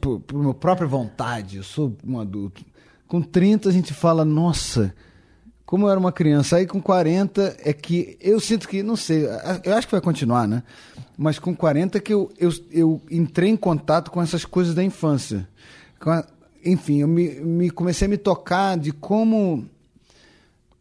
por, 0.00 0.20
por 0.20 0.40
minha 0.40 0.54
própria 0.54 0.88
vontade, 0.88 1.58
eu 1.58 1.64
sou 1.64 1.94
um 2.02 2.18
adulto. 2.18 2.64
Com 3.06 3.20
30 3.20 3.68
a 3.68 3.72
gente 3.72 3.92
fala, 3.92 4.24
nossa, 4.24 4.94
como 5.66 5.86
eu 5.86 5.90
era 5.90 5.98
uma 5.98 6.12
criança. 6.12 6.56
Aí 6.56 6.66
com 6.66 6.80
40 6.80 7.56
é 7.62 7.72
que 7.72 8.16
eu 8.20 8.38
sinto 8.38 8.68
que, 8.68 8.84
não 8.84 8.94
sei, 8.94 9.26
eu 9.64 9.74
acho 9.74 9.88
que 9.88 9.92
vai 9.92 10.00
continuar, 10.00 10.46
né? 10.46 10.62
Mas 11.18 11.40
com 11.40 11.54
40 11.54 11.98
que 11.98 12.14
eu, 12.14 12.30
eu, 12.38 12.50
eu 12.70 13.02
entrei 13.10 13.50
em 13.50 13.56
contato 13.56 14.12
com 14.12 14.22
essas 14.22 14.44
coisas 14.44 14.74
da 14.74 14.84
infância. 14.84 15.46
A, 16.00 16.24
enfim, 16.64 17.00
eu 17.00 17.08
me, 17.08 17.28
me 17.40 17.70
comecei 17.70 18.06
a 18.06 18.08
me 18.08 18.16
tocar 18.16 18.78
de 18.78 18.92
como 18.92 19.66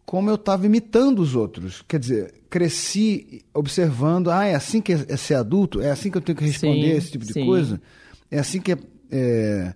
como 0.05 0.29
eu 0.29 0.35
estava 0.35 0.67
imitando 0.67 1.19
os 1.19 1.35
outros. 1.35 1.83
Quer 1.87 1.99
dizer, 1.99 2.33
cresci 2.47 3.43
observando, 3.51 4.29
ah, 4.29 4.45
é 4.45 4.53
assim 4.53 4.79
que 4.79 4.93
é, 4.93 5.05
é 5.09 5.17
ser 5.17 5.33
adulto? 5.33 5.81
É 5.81 5.89
assim 5.89 6.11
que 6.11 6.17
eu 6.17 6.21
tenho 6.21 6.37
que 6.37 6.45
responder 6.45 6.91
sim, 6.91 6.97
esse 6.97 7.11
tipo 7.11 7.25
de 7.25 7.33
sim. 7.33 7.43
coisa? 7.43 7.81
É 8.29 8.37
assim 8.37 8.61
que, 8.61 8.71
é, 8.71 8.77
é, 9.11 9.73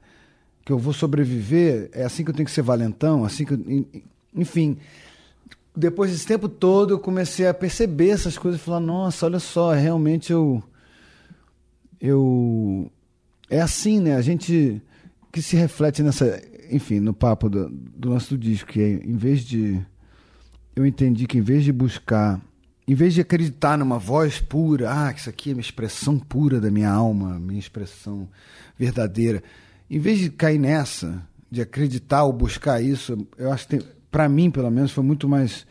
que 0.63 0.71
eu 0.71 0.77
vou 0.77 0.93
sobreviver? 0.93 1.89
É 1.93 2.03
assim 2.03 2.23
que 2.23 2.29
eu 2.29 2.33
tenho 2.35 2.45
que 2.45 2.51
ser 2.51 2.61
valentão? 2.61 3.25
Assim 3.25 3.43
que 3.43 3.53
eu, 3.53 4.03
enfim, 4.33 4.77
depois 5.75 6.11
desse 6.11 6.25
tempo 6.25 6.49
todo 6.49 6.93
eu 6.93 6.99
comecei 6.99 7.47
a 7.47 7.53
perceber 7.53 8.09
essas 8.09 8.37
coisas 8.37 8.59
e 8.59 8.63
falar, 8.63 8.79
nossa, 8.79 9.25
olha 9.25 9.39
só, 9.39 9.71
realmente 9.73 10.31
eu 10.31 10.63
eu 12.01 12.91
é 13.49 13.59
assim, 13.59 13.99
né? 13.99 14.15
A 14.15 14.21
gente 14.21 14.81
que 15.31 15.41
se 15.41 15.55
reflete 15.55 16.01
nessa, 16.01 16.41
enfim, 16.71 16.99
no 16.99 17.13
papo 17.13 17.49
do, 17.49 17.69
do 17.69 18.09
lance 18.09 18.29
do 18.29 18.37
disco, 18.37 18.71
que 18.71 18.81
é, 18.81 18.89
em 18.89 19.15
vez 19.15 19.43
de 19.43 19.79
eu 20.75 20.85
entendi 20.85 21.27
que 21.27 21.37
em 21.37 21.41
vez 21.41 21.63
de 21.63 21.71
buscar, 21.71 22.41
em 22.87 22.95
vez 22.95 23.13
de 23.13 23.21
acreditar 23.21 23.77
numa 23.77 23.99
voz 23.99 24.39
pura, 24.39 24.89
ah, 24.91 25.11
isso 25.11 25.29
aqui 25.29 25.51
é 25.51 25.53
uma 25.53 25.61
expressão 25.61 26.17
pura 26.17 26.59
da 26.59 26.71
minha 26.71 26.89
alma, 26.89 27.39
minha 27.39 27.59
expressão 27.59 28.27
verdadeira, 28.77 29.43
em 29.89 29.99
vez 29.99 30.19
de 30.19 30.29
cair 30.29 30.59
nessa, 30.59 31.21
de 31.51 31.61
acreditar 31.61 32.23
ou 32.23 32.31
buscar 32.31 32.81
isso, 32.81 33.27
eu 33.37 33.51
acho 33.51 33.67
que 33.67 33.83
para 34.11 34.27
mim, 34.27 34.49
pelo 34.49 34.69
menos, 34.69 34.91
foi 34.91 35.03
muito 35.03 35.27
mais 35.27 35.65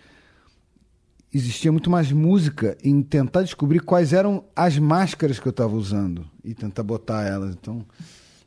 existia 1.32 1.70
muito 1.70 1.90
mais 1.90 2.10
música 2.10 2.76
em 2.82 3.02
tentar 3.02 3.42
descobrir 3.42 3.80
quais 3.80 4.12
eram 4.12 4.44
as 4.56 4.78
máscaras 4.78 5.38
que 5.38 5.46
eu 5.46 5.50
estava 5.50 5.74
usando 5.74 6.26
e 6.42 6.54
tentar 6.54 6.82
botar 6.82 7.24
elas. 7.24 7.54
Então, 7.54 7.84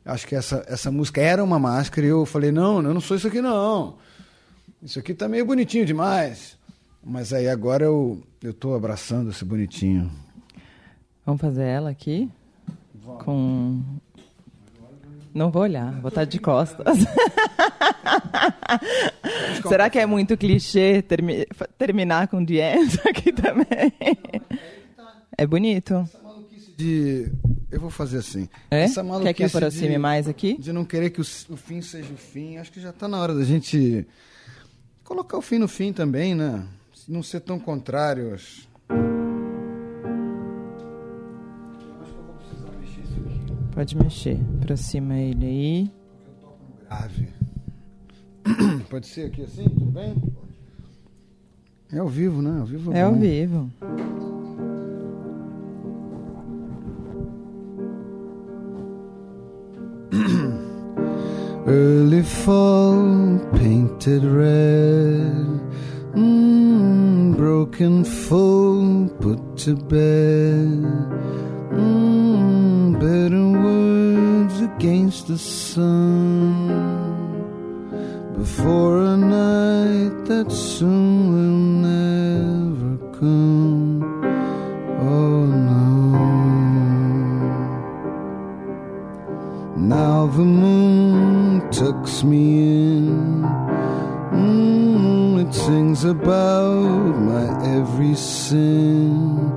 acho 0.04 0.26
que 0.26 0.34
essa, 0.34 0.64
essa 0.66 0.90
música 0.90 1.20
era 1.20 1.42
uma 1.42 1.58
máscara 1.58 2.06
e 2.06 2.10
eu 2.10 2.26
falei: 2.26 2.50
não, 2.50 2.82
eu 2.82 2.94
não 2.94 3.00
sou 3.00 3.16
isso 3.16 3.28
aqui, 3.28 3.40
não. 3.40 3.96
Isso 4.82 4.98
aqui 4.98 5.14
tá 5.14 5.28
meio 5.28 5.46
bonitinho 5.46 5.86
demais. 5.86 6.58
Mas 7.04 7.32
aí 7.32 7.48
agora 7.48 7.84
eu 7.84 8.22
eu 8.42 8.52
tô 8.52 8.74
abraçando 8.74 9.30
esse 9.30 9.44
bonitinho. 9.44 10.10
Vamos 11.24 11.40
fazer 11.40 11.64
ela 11.64 11.90
aqui? 11.90 12.28
Vamos. 12.94 13.24
Com 13.24 13.82
não 15.34 15.50
vou 15.50 15.62
olhar, 15.62 15.92
vou 16.00 16.08
estar 16.08 16.24
de 16.24 16.38
costas. 16.38 16.86
Será 19.68 19.88
que 19.88 19.98
é 19.98 20.06
muito 20.06 20.36
clichê 20.36 21.02
termi 21.02 21.46
terminar 21.78 22.28
com 22.28 22.44
The 22.44 22.76
End 22.76 23.00
aqui 23.08 23.32
também? 23.32 23.92
É 25.36 25.46
bonito. 25.46 26.08
De... 26.76 27.30
Eu 27.70 27.80
vou 27.80 27.90
fazer 27.90 28.18
assim. 28.18 28.48
É? 28.70 28.86
Quer 29.22 29.32
que 29.32 29.44
aproxime 29.44 29.92
de... 29.92 29.98
mais 29.98 30.28
aqui? 30.28 30.58
De 30.58 30.72
não 30.72 30.84
querer 30.84 31.10
que 31.10 31.20
o, 31.20 31.24
o 31.48 31.56
fim 31.56 31.80
seja 31.80 32.12
o 32.12 32.16
fim. 32.16 32.58
Acho 32.58 32.70
que 32.70 32.80
já 32.80 32.90
está 32.90 33.08
na 33.08 33.18
hora 33.18 33.34
da 33.34 33.44
gente 33.44 34.06
colocar 35.04 35.38
o 35.38 35.42
fim 35.42 35.58
no 35.58 35.68
fim 35.68 35.92
também, 35.92 36.34
né? 36.34 36.64
Não 37.08 37.22
ser 37.22 37.40
tão 37.40 37.58
contrários. 37.58 38.68
Pode 43.72 43.96
mexer. 43.96 44.38
Aproxima 44.60 45.16
ele 45.16 45.46
aí. 45.46 45.90
Eu 46.26 46.32
toco 46.40 46.58
no 46.68 46.76
grave. 46.86 47.28
Pode 48.90 49.06
ser 49.06 49.26
aqui 49.26 49.42
assim? 49.42 49.64
Tudo 49.64 49.90
bem? 49.90 50.14
É 51.92 51.98
ao 51.98 52.08
vivo, 52.08 52.40
né? 52.42 52.60
Ao 52.60 52.66
vivo 52.66 52.92
é, 52.92 52.98
é 52.98 53.02
ao 53.02 53.14
vivo. 53.14 53.70
Early 61.66 62.22
fall 62.22 63.38
painted 63.52 64.24
red, 64.24 65.60
mm, 66.14 67.36
broken 67.36 68.04
foe 68.04 69.08
put 69.20 69.38
to 69.58 69.76
bed. 69.76 70.82
Mm, 71.72 72.98
better 72.98 73.36
words 73.46 73.51
against 74.62 75.26
the 75.26 75.38
sun 75.38 76.68
before 78.38 79.02
a 79.02 79.16
night 79.16 80.24
that 80.26 80.50
soon 80.52 81.32
will 81.34 81.62
never 81.90 82.92
come. 83.18 84.02
Oh 85.00 85.46
no. 85.70 85.82
Now 89.76 90.26
the 90.28 90.44
moon 90.44 91.68
tucks 91.70 92.22
me 92.22 92.44
in. 92.62 93.42
Mm, 94.32 95.44
it 95.44 95.52
sings 95.52 96.04
about 96.04 97.18
my 97.30 97.46
every 97.78 98.14
sin. 98.14 99.50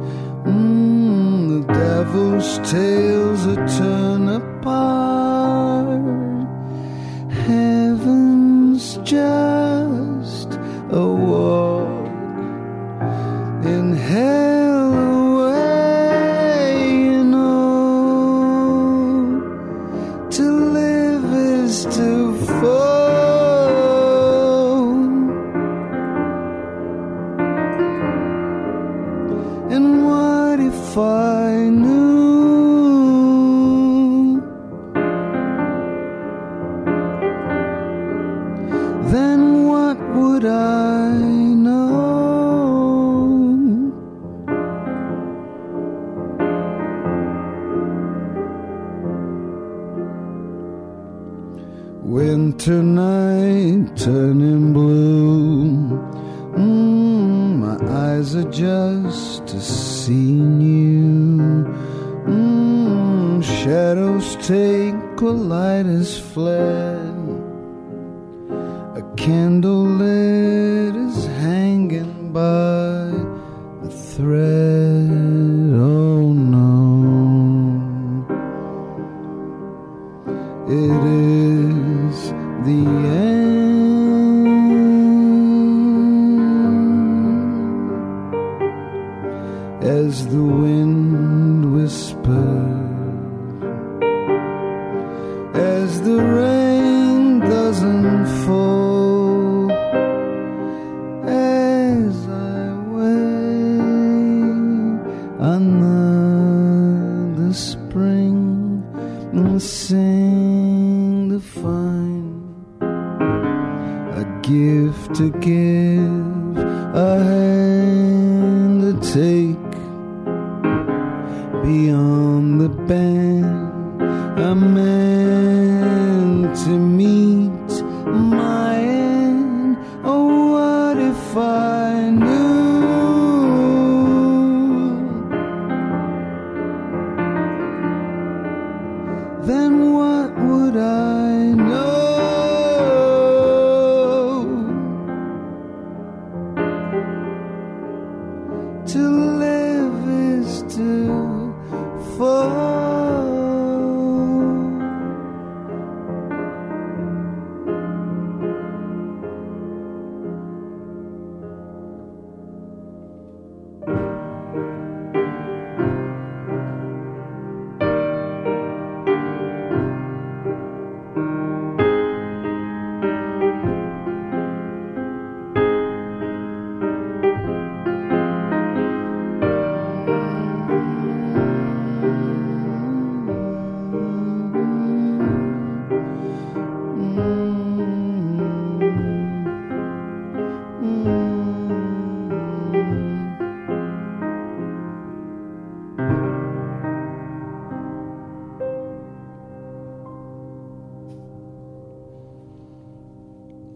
Mm, 0.45 1.37
the 1.51 1.61
devil's 1.73 2.57
tales 2.71 3.45
are 3.47 3.67
turn 3.67 3.84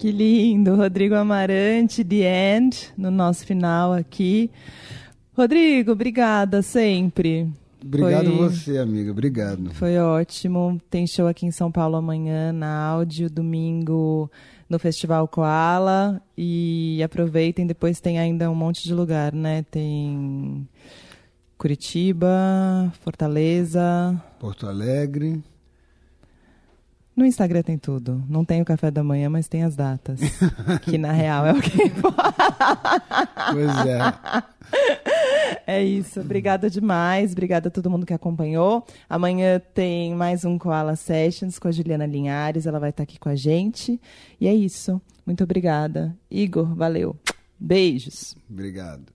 Que 0.10 0.14
lindo, 0.14 0.76
Rodrigo 0.76 1.14
Amarante, 1.14 2.04
The 2.04 2.56
End, 2.56 2.92
no 2.98 3.12
nosso 3.12 3.46
final 3.46 3.94
aqui. 3.94 4.50
Rodrigo, 5.38 5.92
obrigada 5.92 6.64
sempre. 6.64 7.48
Obrigado 7.86 8.26
foi, 8.26 8.50
você, 8.50 8.80
amiga. 8.80 9.12
Obrigado. 9.12 9.72
Foi 9.76 10.00
ótimo. 10.00 10.82
Tem 10.90 11.06
show 11.06 11.28
aqui 11.28 11.46
em 11.46 11.52
São 11.52 11.72
Paulo 11.72 11.96
amanhã, 11.96 12.52
na 12.52 12.76
áudio, 12.88 13.30
domingo 13.30 14.32
no 14.68 14.80
Festival 14.80 15.28
Koala. 15.28 16.20
E 16.36 17.04
aproveitem, 17.04 17.68
depois 17.68 18.02
tem 18.02 18.18
ainda 18.18 18.50
um 18.50 18.56
monte 18.56 18.86
de 18.86 18.94
lugar, 18.96 19.32
né? 19.32 19.64
Tem 19.70 20.68
Curitiba, 21.56 22.92
Fortaleza. 23.04 24.20
Porto 24.40 24.66
Alegre. 24.66 25.40
No 27.20 27.26
Instagram 27.26 27.62
tem 27.64 27.78
tudo. 27.78 28.24
Não 28.30 28.46
tem 28.46 28.62
o 28.62 28.66
café 28.66 28.90
da 28.90 29.04
manhã, 29.04 29.30
mas 29.30 29.50
tem 29.50 29.64
as 29.64 29.76
datas. 29.76 30.22
que 30.84 30.98
na 30.98 31.12
real 31.12 31.46
é 31.46 31.52
o 31.52 31.62
que 31.62 31.92
Pois 33.52 33.86
é. 33.86 34.00
É 35.68 35.84
isso. 35.84 36.22
Obrigada 36.22 36.70
demais. 36.70 37.34
Obrigada 37.34 37.68
a 37.68 37.72
todo 37.72 37.90
mundo 37.90 38.06
que 38.06 38.14
acompanhou. 38.14 38.86
Amanhã 39.10 39.62
tem 39.74 40.16
mais 40.16 40.46
um 40.46 40.58
Koala 40.58 40.96
Sessions 40.96 41.60
com 41.60 41.68
a 41.68 41.72
Juliana 41.72 42.06
Linhares. 42.06 42.66
Ela 42.66 42.80
vai 42.80 42.92
estar 42.92 43.04
aqui 43.04 43.20
com 43.20 43.28
a 43.28 43.36
gente. 43.36 44.00
E 44.40 44.48
é 44.48 44.54
isso. 44.54 45.02
Muito 45.26 45.44
obrigada. 45.44 46.16
Igor, 46.32 46.74
valeu. 46.74 47.18
Beijos. 47.60 48.34
Obrigado. 48.50 49.12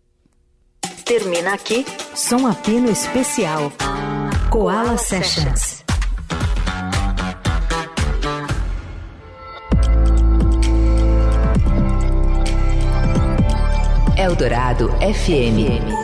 Termina 1.07 1.55
aqui 1.55 1.86
Som 2.14 2.46
Apino 2.46 2.90
Especial. 2.90 3.72
Koala 4.50 4.98
Sessions. 4.98 5.84
Eldorado 14.25 14.89
FM. 15.01 16.03